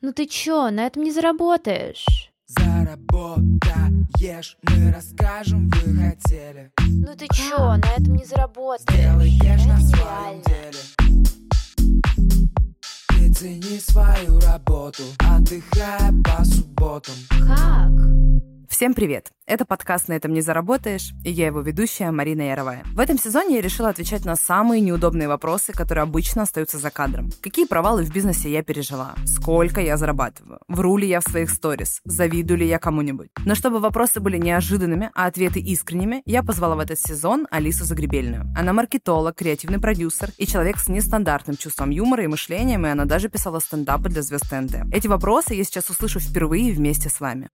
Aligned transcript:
Ну 0.00 0.12
ты 0.12 0.26
чё, 0.26 0.70
на 0.70 0.86
этом 0.86 1.02
не 1.02 1.10
заработаешь? 1.10 2.06
Заработаешь, 2.46 4.56
мы 4.62 4.92
расскажем, 4.92 5.68
вы 5.70 5.96
хотели 5.96 6.70
Ну 6.78 7.16
ты 7.16 7.26
чё, 7.34 7.74
на 7.76 7.84
этом 7.96 8.14
не 8.14 8.24
заработаешь? 8.24 8.86
Сделаешь 8.88 9.64
на 9.66 9.80
своем 9.80 10.40
деле 10.46 10.78
Ты 13.08 13.32
цени 13.34 13.80
свою 13.80 14.38
работу, 14.38 15.02
отдыхая 15.18 16.12
по 16.22 16.44
субботам 16.44 17.16
Как? 17.30 18.07
Всем 18.68 18.92
привет! 18.92 19.32
Это 19.46 19.64
подкаст 19.64 20.08
«На 20.08 20.12
этом 20.12 20.34
не 20.34 20.42
заработаешь» 20.42 21.14
и 21.24 21.30
я 21.30 21.46
его 21.46 21.62
ведущая 21.62 22.10
Марина 22.10 22.42
Яровая. 22.42 22.84
В 22.92 23.00
этом 23.00 23.18
сезоне 23.18 23.56
я 23.56 23.62
решила 23.62 23.88
отвечать 23.88 24.26
на 24.26 24.36
самые 24.36 24.82
неудобные 24.82 25.26
вопросы, 25.26 25.72
которые 25.72 26.02
обычно 26.02 26.42
остаются 26.42 26.78
за 26.78 26.90
кадром. 26.90 27.30
Какие 27.40 27.64
провалы 27.64 28.04
в 28.04 28.12
бизнесе 28.12 28.52
я 28.52 28.62
пережила? 28.62 29.14
Сколько 29.24 29.80
я 29.80 29.96
зарабатываю? 29.96 30.60
Вру 30.68 30.98
ли 30.98 31.08
я 31.08 31.20
в 31.20 31.24
своих 31.24 31.48
сторис? 31.48 32.02
Завидую 32.04 32.58
ли 32.58 32.68
я 32.68 32.78
кому-нибудь? 32.78 33.30
Но 33.46 33.54
чтобы 33.54 33.80
вопросы 33.80 34.20
были 34.20 34.36
неожиданными, 34.36 35.10
а 35.14 35.26
ответы 35.26 35.60
искренними, 35.60 36.22
я 36.26 36.42
позвала 36.42 36.76
в 36.76 36.80
этот 36.80 37.00
сезон 37.00 37.46
Алису 37.50 37.84
Загребельную. 37.84 38.52
Она 38.54 38.74
маркетолог, 38.74 39.34
креативный 39.34 39.80
продюсер 39.80 40.30
и 40.36 40.46
человек 40.46 40.78
с 40.78 40.88
нестандартным 40.88 41.56
чувством 41.56 41.88
юмора 41.88 42.24
и 42.24 42.28
мышлением, 42.28 42.84
и 42.84 42.90
она 42.90 43.06
даже 43.06 43.30
писала 43.30 43.60
стендапы 43.60 44.10
для 44.10 44.20
звезд 44.20 44.44
ТНТ. 44.50 44.92
Эти 44.92 45.06
вопросы 45.08 45.54
я 45.54 45.64
сейчас 45.64 45.88
услышу 45.88 46.20
впервые 46.20 46.74
вместе 46.74 47.08
с 47.08 47.18
вами. 47.18 47.48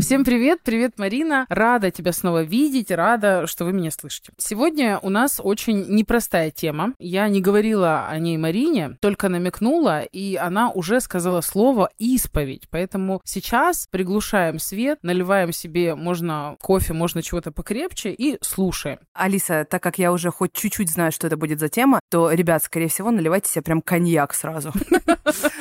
Всем 0.00 0.24
привет, 0.24 0.60
привет, 0.62 0.96
Марина. 0.96 1.44
Рада 1.48 1.90
тебя 1.90 2.12
снова 2.12 2.44
видеть, 2.44 2.92
рада, 2.92 3.48
что 3.48 3.64
вы 3.64 3.72
меня 3.72 3.90
слышите. 3.90 4.30
Сегодня 4.36 5.00
у 5.02 5.10
нас 5.10 5.40
очень 5.42 5.86
непростая 5.88 6.52
тема. 6.52 6.94
Я 7.00 7.28
не 7.28 7.40
говорила 7.40 8.06
о 8.06 8.16
ней 8.20 8.36
Марине, 8.36 8.96
только 9.00 9.28
намекнула, 9.28 10.02
и 10.02 10.36
она 10.36 10.70
уже 10.70 11.00
сказала 11.00 11.40
слово 11.40 11.90
«исповедь». 11.98 12.68
Поэтому 12.70 13.20
сейчас 13.24 13.88
приглушаем 13.90 14.60
свет, 14.60 15.00
наливаем 15.02 15.52
себе, 15.52 15.96
можно 15.96 16.56
кофе, 16.60 16.92
можно 16.92 17.20
чего-то 17.20 17.50
покрепче 17.50 18.12
и 18.12 18.38
слушаем. 18.40 19.00
Алиса, 19.14 19.66
так 19.68 19.82
как 19.82 19.98
я 19.98 20.12
уже 20.12 20.30
хоть 20.30 20.52
чуть-чуть 20.52 20.90
знаю, 20.90 21.10
что 21.10 21.26
это 21.26 21.36
будет 21.36 21.58
за 21.58 21.68
тема, 21.68 21.98
то, 22.08 22.30
ребят, 22.30 22.62
скорее 22.62 22.88
всего, 22.88 23.10
наливайте 23.10 23.50
себе 23.50 23.62
прям 23.62 23.82
коньяк 23.82 24.32
сразу. 24.32 24.72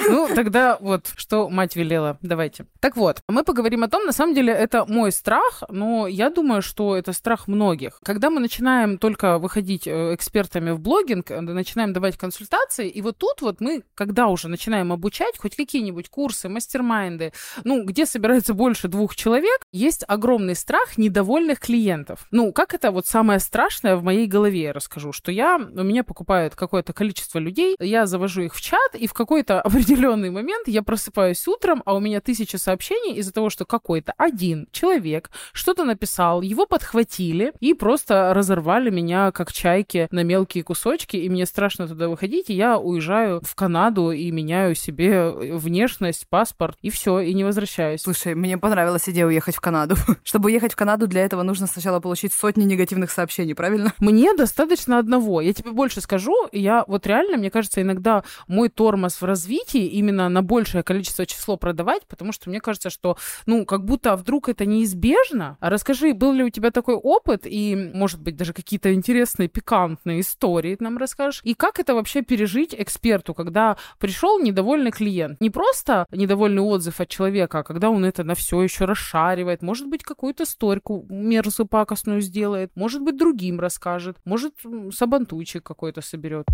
Ну, 0.10 0.30
тогда 0.34 0.78
вот, 0.80 1.12
что 1.18 1.50
мать 1.50 1.76
велела. 1.76 2.18
Давайте. 2.22 2.66
Так 2.80 2.96
вот, 2.96 3.20
мы 3.28 3.44
поговорим 3.44 3.84
о 3.84 3.90
том, 3.90 4.06
на 4.06 4.14
самом 4.14 4.27
деле, 4.34 4.54
это 4.54 4.86
мой 4.86 5.12
страх, 5.12 5.64
но 5.70 6.08
я 6.08 6.30
думаю, 6.30 6.62
что 6.62 6.96
это 6.96 7.14
страх 7.14 7.48
многих. 7.48 8.00
Когда 8.04 8.30
мы 8.30 8.40
начинаем 8.40 8.98
только 8.98 9.38
выходить 9.38 9.88
э, 9.88 10.16
экспертами 10.16 10.72
в 10.72 10.80
блогинг, 10.80 11.32
э, 11.32 11.42
начинаем 11.42 11.94
давать 11.94 12.18
консультации, 12.18 12.90
и 12.90 13.02
вот 13.02 13.18
тут 13.18 13.42
вот 13.42 13.62
мы, 13.62 13.84
когда 13.96 14.28
уже 14.28 14.48
начинаем 14.48 14.92
обучать 14.92 15.38
хоть 15.38 15.56
какие-нибудь 15.56 16.10
курсы, 16.10 16.50
мастер-майнды, 16.50 17.34
ну, 17.64 17.84
где 17.84 18.06
собирается 18.06 18.54
больше 18.54 18.88
двух 18.88 19.16
человек, 19.16 19.62
есть 19.72 20.04
огромный 20.08 20.56
страх 20.56 20.98
недовольных 20.98 21.60
клиентов. 21.60 22.28
Ну, 22.32 22.52
как 22.52 22.74
это 22.74 22.92
вот 22.92 23.06
самое 23.06 23.40
страшное 23.40 23.96
в 23.96 24.04
моей 24.04 24.28
голове, 24.28 24.64
я 24.64 24.74
расскажу, 24.74 25.12
что 25.12 25.32
я, 25.32 25.58
у 25.58 25.84
меня 25.84 26.04
покупает 26.04 26.56
какое-то 26.56 26.94
количество 26.94 27.40
людей, 27.40 27.76
я 27.80 28.06
завожу 28.06 28.42
их 28.42 28.56
в 28.56 28.62
чат, 28.62 28.96
и 28.96 29.08
в 29.08 29.14
какой-то 29.14 29.62
определенный 29.68 30.30
момент 30.30 30.68
я 30.68 30.84
просыпаюсь 30.84 31.48
утром, 31.48 31.84
а 31.86 31.96
у 31.96 32.00
меня 32.00 32.22
тысяча 32.22 32.58
сообщений 32.58 33.16
из-за 33.16 33.34
того, 33.34 33.50
что 33.50 33.66
какой-то 33.66 34.14
один 34.18 34.68
человек 34.72 35.30
что-то 35.54 35.84
написал, 35.84 36.42
его 36.42 36.66
подхватили 36.66 37.54
и 37.60 37.74
просто 37.74 38.34
разорвали 38.34 38.90
меня 38.90 39.32
как 39.32 39.54
чайки 39.54 40.08
на 40.12 40.24
мелкие 40.24 40.64
кусочки, 40.64 41.18
и 41.18 41.30
мне 41.30 41.46
страшно 41.46 41.88
туда 41.88 42.10
выходить, 42.10 42.50
и 42.50 42.54
я 42.54 42.78
уезжаю 42.78 43.42
в 43.44 43.56
Канаду 43.56 44.12
и 44.12 44.30
меняю 44.32 44.76
себе 44.76 45.30
внешность, 45.32 46.28
паспорт, 46.28 46.78
и 46.82 46.90
все, 46.90 47.20
и 47.20 47.34
не 47.34 47.44
возвращаюсь. 47.44 48.02
Слушай, 48.02 48.36
мне 48.36 48.58
понравилась 48.58 49.08
идея 49.08 49.28
уехать 49.28 49.56
в 49.56 49.62
Канаду. 49.62 49.96
Чтобы 50.24 50.48
уехать 50.48 50.74
в 50.74 50.76
Канаду, 50.76 51.08
для 51.08 51.24
этого 51.24 51.44
нужно 51.44 51.68
сначала 51.68 52.00
получить 52.00 52.34
сотни 52.34 52.64
негативных 52.64 53.12
сообщений, 53.12 53.56
правильно? 53.56 53.94
Мне 54.00 54.34
достаточно 54.36 55.00
одного. 55.00 55.42
Я 55.42 55.54
тебе 55.54 55.72
больше 55.72 56.02
скажу, 56.02 56.48
я 56.52 56.84
вот 56.88 57.06
реально, 57.06 57.38
мне 57.38 57.52
кажется, 57.52 57.82
иногда 57.82 58.24
мой 58.48 58.70
тормоз 58.70 59.22
в 59.22 59.26
развитии 59.26 59.86
именно 59.86 60.30
на 60.30 60.42
большее 60.42 60.84
количество 60.84 61.26
число 61.26 61.58
продавать, 61.58 62.08
потому 62.08 62.32
что 62.32 62.50
мне 62.50 62.60
кажется, 62.60 62.90
что, 62.90 63.18
ну, 63.46 63.66
как 63.66 63.86
будто 63.86 64.07
вдруг 64.16 64.50
это 64.50 64.66
неизбежно. 64.66 65.58
А 65.60 65.70
расскажи, 65.70 66.14
был 66.14 66.34
ли 66.34 66.44
у 66.44 66.50
тебя 66.50 66.72
такой 66.72 66.96
опыт 66.96 67.46
и, 67.46 67.92
может 67.94 68.22
быть, 68.22 68.36
даже 68.36 68.54
какие-то 68.54 68.94
интересные, 68.94 69.48
пикантные 69.48 70.22
истории 70.22 70.78
нам 70.80 70.98
расскажешь? 70.98 71.42
И 71.44 71.54
как 71.54 71.80
это 71.80 71.94
вообще 71.94 72.22
пережить 72.22 72.76
эксперту, 72.78 73.34
когда 73.34 73.78
пришел 74.00 74.40
недовольный 74.40 74.92
клиент? 74.92 75.40
Не 75.42 75.50
просто 75.50 76.06
недовольный 76.12 76.62
отзыв 76.62 77.00
от 77.00 77.10
человека, 77.10 77.60
а 77.60 77.64
когда 77.64 77.90
он 77.90 78.06
это 78.06 78.24
на 78.24 78.36
все 78.36 78.62
еще 78.62 78.86
расшаривает, 78.86 79.62
может 79.62 79.88
быть, 79.88 80.04
какую-то 80.04 80.46
сторьку 80.46 81.06
мерзкую 81.10 81.68
пакостную 81.68 82.22
сделает, 82.22 82.72
может 82.76 83.02
быть, 83.02 83.18
другим 83.18 83.60
расскажет, 83.60 84.18
может, 84.26 84.54
сабантуйчик 84.92 85.64
какой-то 85.64 86.02
соберет. 86.02 86.46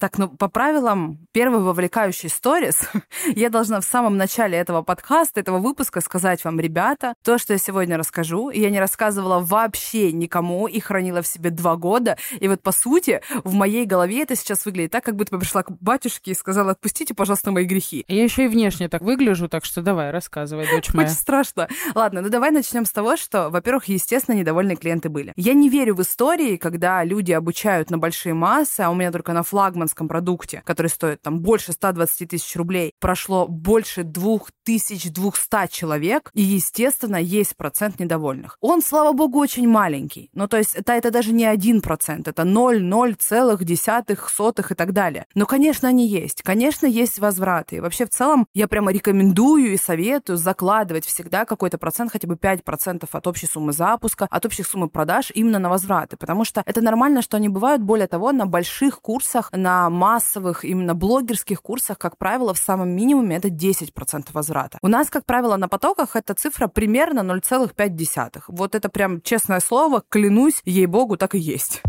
Так, 0.00 0.16
ну, 0.16 0.28
по 0.28 0.48
правилам 0.48 1.18
первый 1.30 1.60
вовлекающий 1.60 2.30
сторис, 2.30 2.88
я 3.36 3.50
должна 3.50 3.82
в 3.82 3.84
самом 3.84 4.16
начале 4.16 4.56
этого 4.56 4.80
подкаста, 4.80 5.40
этого 5.40 5.58
выпуска 5.58 6.00
сказать 6.00 6.42
вам, 6.42 6.58
ребята, 6.58 7.12
то, 7.22 7.36
что 7.36 7.52
я 7.52 7.58
сегодня 7.58 7.98
расскажу, 7.98 8.48
я 8.48 8.70
не 8.70 8.80
рассказывала 8.80 9.40
вообще 9.40 10.10
никому 10.12 10.66
и 10.68 10.80
хранила 10.80 11.20
в 11.20 11.26
себе 11.26 11.50
два 11.50 11.76
года. 11.76 12.16
И 12.40 12.48
вот, 12.48 12.62
по 12.62 12.72
сути, 12.72 13.20
в 13.44 13.52
моей 13.52 13.84
голове 13.84 14.22
это 14.22 14.36
сейчас 14.36 14.64
выглядит 14.64 14.92
так, 14.92 15.04
как 15.04 15.16
будто 15.16 15.32
бы 15.32 15.38
пришла 15.38 15.62
к 15.62 15.70
батюшке 15.70 16.30
и 16.30 16.34
сказала, 16.34 16.70
отпустите, 16.70 17.12
пожалуйста, 17.12 17.50
мои 17.50 17.66
грехи. 17.66 18.06
Я 18.08 18.24
еще 18.24 18.46
и 18.46 18.48
внешне 18.48 18.88
так 18.88 19.02
выгляжу, 19.02 19.50
так 19.50 19.66
что 19.66 19.82
давай, 19.82 20.12
рассказывай, 20.12 20.66
дочь 20.66 20.88
моя. 20.94 21.08
Очень 21.08 21.18
страшно. 21.18 21.68
Ладно, 21.94 22.22
ну 22.22 22.30
давай 22.30 22.52
начнем 22.52 22.86
с 22.86 22.90
того, 22.90 23.18
что, 23.18 23.50
во-первых, 23.50 23.84
естественно, 23.84 24.34
недовольные 24.34 24.76
клиенты 24.76 25.10
были. 25.10 25.34
Я 25.36 25.52
не 25.52 25.68
верю 25.68 25.94
в 25.94 26.00
истории, 26.00 26.56
когда 26.56 27.04
люди 27.04 27.32
обучают 27.32 27.90
на 27.90 27.98
большие 27.98 28.32
массы, 28.32 28.80
а 28.80 28.88
у 28.88 28.94
меня 28.94 29.12
только 29.12 29.34
на 29.34 29.42
флагманском 29.90 30.08
продукте, 30.08 30.62
который 30.64 30.88
стоит 30.88 31.22
там 31.22 31.40
больше 31.40 31.72
120 31.72 32.28
тысяч 32.28 32.56
рублей, 32.56 32.92
прошло 33.00 33.46
больше 33.46 34.04
2200 34.04 35.68
человек, 35.70 36.30
и, 36.34 36.42
естественно, 36.42 37.16
есть 37.16 37.56
процент 37.56 38.00
недовольных. 38.00 38.56
Он, 38.60 38.82
слава 38.82 39.12
богу, 39.12 39.38
очень 39.38 39.68
маленький. 39.68 40.30
Ну, 40.34 40.48
то 40.48 40.58
есть 40.58 40.74
это, 40.74 40.92
это 40.92 41.10
даже 41.10 41.32
не 41.32 41.44
один 41.44 41.80
процент, 41.80 42.28
это 42.28 42.42
0,0 42.42 44.28
сотых 44.28 44.70
и 44.70 44.74
так 44.74 44.92
далее. 44.92 45.26
Но, 45.34 45.46
конечно, 45.46 45.88
они 45.88 46.06
есть. 46.06 46.42
Конечно, 46.42 46.86
есть 46.86 47.18
возвраты. 47.18 47.76
И 47.76 47.80
вообще, 47.80 48.04
в 48.04 48.10
целом, 48.10 48.46
я 48.54 48.68
прямо 48.68 48.92
рекомендую 48.92 49.72
и 49.72 49.76
советую 49.76 50.36
закладывать 50.36 51.06
всегда 51.06 51.44
какой-то 51.44 51.78
процент, 51.78 52.12
хотя 52.12 52.28
бы 52.28 52.34
5% 52.34 53.08
от 53.10 53.26
общей 53.26 53.46
суммы 53.46 53.72
запуска, 53.72 54.26
от 54.30 54.46
общей 54.46 54.62
суммы 54.62 54.88
продаж 54.88 55.32
именно 55.34 55.58
на 55.58 55.68
возвраты. 55.68 56.16
Потому 56.16 56.44
что 56.44 56.62
это 56.66 56.80
нормально, 56.80 57.22
что 57.22 57.36
они 57.36 57.48
бывают, 57.48 57.82
более 57.82 58.06
того, 58.06 58.32
на 58.32 58.46
больших 58.46 59.00
курсах, 59.00 59.50
на 59.52 59.79
массовых, 59.88 60.64
именно 60.64 60.94
блогерских 60.94 61.62
курсах, 61.62 61.98
как 61.98 62.18
правило, 62.18 62.52
в 62.52 62.58
самом 62.58 62.90
минимуме 62.90 63.36
это 63.36 63.48
10% 63.48 64.28
возврата. 64.32 64.78
У 64.82 64.88
нас, 64.88 65.08
как 65.08 65.24
правило, 65.24 65.56
на 65.56 65.68
потоках 65.68 66.16
эта 66.16 66.34
цифра 66.34 66.66
примерно 66.66 67.20
0,5. 67.20 68.42
Вот 68.48 68.74
это 68.74 68.88
прям, 68.88 69.22
честное 69.22 69.60
слово, 69.60 70.02
клянусь, 70.08 70.60
ей-богу, 70.64 71.16
так 71.16 71.34
и 71.34 71.38
есть. 71.38 71.82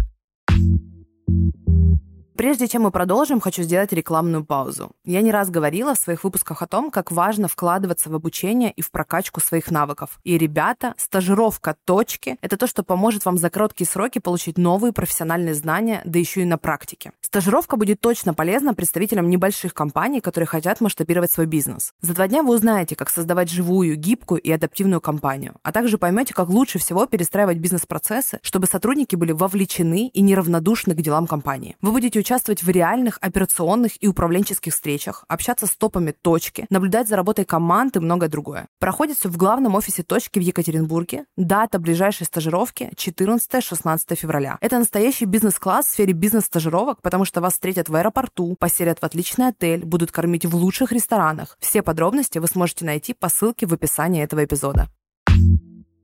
Прежде 2.42 2.68
чем 2.68 2.82
мы 2.82 2.90
продолжим, 2.90 3.40
хочу 3.40 3.62
сделать 3.62 3.94
рекламную 3.94 4.44
паузу. 4.44 4.90
Я 5.06 5.22
не 5.22 5.32
раз 5.32 5.52
говорила 5.52 5.94
в 5.94 6.00
своих 6.00 6.24
выпусках 6.24 6.64
о 6.64 6.66
том, 6.66 6.90
как 6.90 7.12
важно 7.12 7.48
вкладываться 7.48 8.10
в 8.10 8.16
обучение 8.16 8.72
и 8.72 8.82
в 8.82 8.90
прокачку 8.90 9.40
своих 9.40 9.70
навыков. 9.70 10.20
И, 10.24 10.40
ребята, 10.40 10.96
стажировка 10.98 11.76
точки– 11.86 12.40
это 12.42 12.58
то, 12.58 12.66
что 12.66 12.82
поможет 12.82 13.26
вам 13.26 13.38
за 13.38 13.52
короткие 13.52 13.88
сроки 13.88 14.18
получить 14.18 14.58
новые 14.58 14.92
профессиональные 14.92 15.54
знания, 15.54 16.02
да 16.04 16.18
еще 16.18 16.42
и 16.42 16.46
на 16.46 16.58
практике. 16.58 17.12
Стажировка 17.22 17.78
будет 17.78 18.02
точно 18.02 18.34
полезна 18.34 18.74
представителям 18.74 19.30
небольших 19.30 19.76
компаний, 19.76 20.20
которые 20.20 20.48
хотят 20.48 20.82
масштабировать 20.82 21.32
свой 21.32 21.46
бизнес. 21.46 21.94
За 22.02 22.16
два 22.16 22.28
дня 22.28 22.42
вы 22.42 22.56
узнаете, 22.56 22.96
как 22.96 23.12
создавать 23.12 23.52
живую, 23.52 23.96
гибкую 23.98 24.42
и 24.42 24.52
адаптивную 24.52 25.00
компанию, 25.00 25.58
а 25.62 25.72
также 25.72 26.00
поймете, 26.00 26.34
как 26.34 26.50
лучше 26.50 26.80
всего 26.80 27.06
перестраивать 27.06 27.60
бизнес-процессы, 27.60 28.40
чтобы 28.42 28.66
сотрудники 28.66 29.16
были 29.16 29.32
вовлечены 29.32 30.08
и 30.08 30.22
неравнодушны 30.22 30.96
к 30.96 31.02
делам 31.04 31.28
компании. 31.28 31.78
Вы 31.82 31.92
будете 31.92 32.18
участвовать 32.18 32.31
в 32.32 32.70
реальных 32.70 33.18
операционных 33.20 34.02
и 34.02 34.08
управленческих 34.08 34.74
встречах, 34.74 35.26
общаться 35.28 35.68
с 35.68 35.72
топами 35.72 36.12
точки, 36.12 36.66
наблюдать 36.70 37.10
за 37.10 37.18
работой 37.18 37.44
команд 37.44 37.98
и 37.98 38.00
многое 38.00 38.30
другое. 38.30 38.68
Проходит 38.80 39.18
все 39.18 39.28
в 39.28 39.36
главном 39.36 39.76
офисе 39.76 40.02
точки 40.02 40.40
в 40.40 40.42
Екатеринбурге. 40.42 41.26
Дата 41.36 41.78
ближайшей 41.78 42.26
стажировки 42.26 42.90
14-16 42.96 44.16
февраля. 44.16 44.58
Это 44.62 44.80
настоящий 44.80 45.26
бизнес-класс 45.26 45.88
в 45.88 45.90
сфере 45.90 46.14
бизнес-стажировок, 46.14 47.02
потому 47.02 47.26
что 47.26 47.42
вас 47.42 47.54
встретят 47.54 47.90
в 47.90 47.96
аэропорту, 47.96 48.56
поселят 48.58 49.00
в 49.00 49.04
отличный 49.04 49.50
отель, 49.50 49.84
будут 49.84 50.14
кормить 50.14 50.46
в 50.46 50.56
лучших 50.56 50.94
ресторанах. 50.94 51.58
Все 51.60 51.82
подробности 51.82 52.40
вы 52.40 52.48
сможете 52.48 52.86
найти 52.86 53.14
по 53.14 53.28
ссылке 53.28 53.66
в 53.66 53.74
описании 53.74 54.24
этого 54.24 54.46
эпизода. 54.46 54.88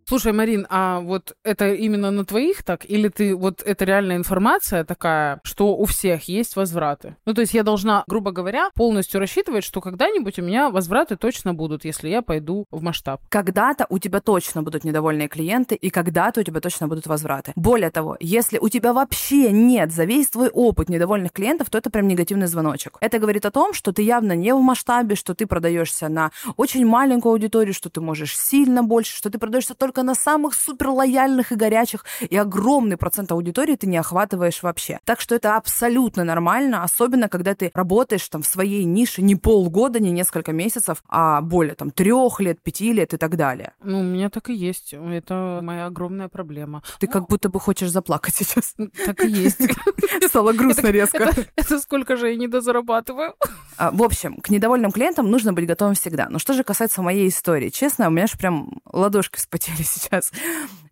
Слушай, 0.09 0.31
Марин, 0.31 0.65
а 0.69 1.01
вот 1.01 1.35
это 1.43 1.73
именно 1.73 2.11
на 2.11 2.23
твоих 2.23 2.63
так? 2.63 2.89
Или 2.89 3.09
ты 3.09 3.35
вот 3.35 3.61
это 3.61 3.83
реальная 3.83 4.15
информация 4.15 4.85
такая, 4.85 5.41
что 5.43 5.75
у 5.75 5.83
всех 5.83 6.29
есть 6.29 6.55
возвраты? 6.55 7.17
Ну, 7.25 7.33
то 7.33 7.41
есть 7.41 7.53
я 7.53 7.63
должна, 7.63 8.05
грубо 8.07 8.31
говоря, 8.31 8.69
полностью 8.73 9.19
рассчитывать, 9.19 9.65
что 9.65 9.81
когда-нибудь 9.81 10.39
у 10.39 10.43
меня 10.43 10.69
возвраты 10.69 11.17
точно 11.17 11.53
будут, 11.53 11.83
если 11.83 12.07
я 12.07 12.21
пойду 12.21 12.67
в 12.71 12.81
масштаб. 12.81 13.19
Когда-то 13.27 13.85
у 13.89 13.99
тебя 13.99 14.21
точно 14.21 14.63
будут 14.63 14.85
недовольные 14.85 15.27
клиенты, 15.27 15.75
и 15.75 15.89
когда-то 15.89 16.39
у 16.39 16.43
тебя 16.43 16.61
точно 16.61 16.87
будут 16.87 17.05
возвраты. 17.05 17.51
Более 17.57 17.91
того, 17.91 18.15
если 18.21 18.59
у 18.59 18.69
тебя 18.69 18.93
вообще 18.93 19.51
нет 19.51 19.91
за 19.91 20.05
весь 20.05 20.29
твой 20.29 20.47
опыт 20.47 20.87
недовольных 20.87 21.33
клиентов, 21.33 21.69
то 21.69 21.79
это 21.79 21.89
прям 21.89 22.07
негативный 22.07 22.47
звоночек. 22.47 22.97
Это 23.01 23.19
говорит 23.19 23.45
о 23.45 23.51
том, 23.51 23.73
что 23.73 23.91
ты 23.91 24.03
явно 24.03 24.37
не 24.37 24.53
в 24.53 24.61
масштабе, 24.61 25.15
что 25.15 25.35
ты 25.35 25.47
продаешься 25.47 26.07
на 26.07 26.31
очень 26.55 26.85
маленькую 26.85 27.33
аудиторию, 27.33 27.73
что 27.73 27.89
ты 27.89 27.99
можешь 27.99 28.37
сильно 28.39 28.83
больше, 28.83 29.13
что 29.13 29.29
ты 29.29 29.37
продаешься 29.37 29.75
только 29.75 29.96
на 30.03 30.15
самых 30.15 30.53
супер 30.53 30.89
лояльных 30.89 31.51
и 31.51 31.55
горячих, 31.55 32.05
и 32.21 32.35
огромный 32.37 32.97
процент 32.97 33.31
аудитории 33.31 33.75
ты 33.75 33.87
не 33.87 33.97
охватываешь 33.97 34.63
вообще. 34.63 34.99
Так 35.05 35.21
что 35.21 35.35
это 35.35 35.55
абсолютно 35.57 36.23
нормально, 36.23 36.83
особенно 36.83 37.29
когда 37.29 37.55
ты 37.55 37.71
работаешь 37.73 38.27
там 38.27 38.41
в 38.41 38.47
своей 38.47 38.83
нише 38.85 39.21
не 39.21 39.35
полгода, 39.35 39.99
не 39.99 40.11
несколько 40.11 40.51
месяцев, 40.53 41.03
а 41.07 41.41
более 41.41 41.75
там 41.75 41.91
трех 41.91 42.39
лет, 42.39 42.61
пяти 42.61 42.93
лет 42.93 43.13
и 43.13 43.17
так 43.17 43.35
далее. 43.35 43.73
Ну, 43.83 43.99
у 43.99 44.03
меня 44.03 44.29
так 44.29 44.49
и 44.49 44.53
есть. 44.53 44.93
Это 44.93 45.59
моя 45.61 45.85
огромная 45.85 46.27
проблема. 46.27 46.83
Ты 46.99 47.07
как 47.07 47.27
будто 47.27 47.49
бы 47.49 47.59
хочешь 47.59 47.89
заплакать 47.89 48.35
сейчас. 48.35 48.75
Так 49.05 49.23
и 49.23 49.27
есть. 49.29 49.61
Стало 50.27 50.53
грустно 50.53 50.87
резко. 50.87 51.23
Это, 51.23 51.45
это 51.55 51.79
сколько 51.79 52.15
же 52.15 52.29
я 52.29 52.35
недозарабатываю? 52.35 53.35
А, 53.77 53.91
В 53.91 54.03
общем, 54.03 54.37
к 54.37 54.49
недовольным 54.49 54.91
клиентам 54.91 55.29
нужно 55.29 55.53
быть 55.53 55.67
готовым 55.67 55.95
всегда. 55.95 56.27
Но 56.29 56.39
что 56.39 56.53
же 56.53 56.63
касается 56.63 57.01
моей 57.01 57.27
истории, 57.29 57.69
честно, 57.69 58.07
у 58.07 58.11
меня 58.11 58.27
же 58.27 58.37
прям 58.37 58.81
ладошки 58.91 59.37
вспотели 59.37 59.81
сейчас. 59.87 60.31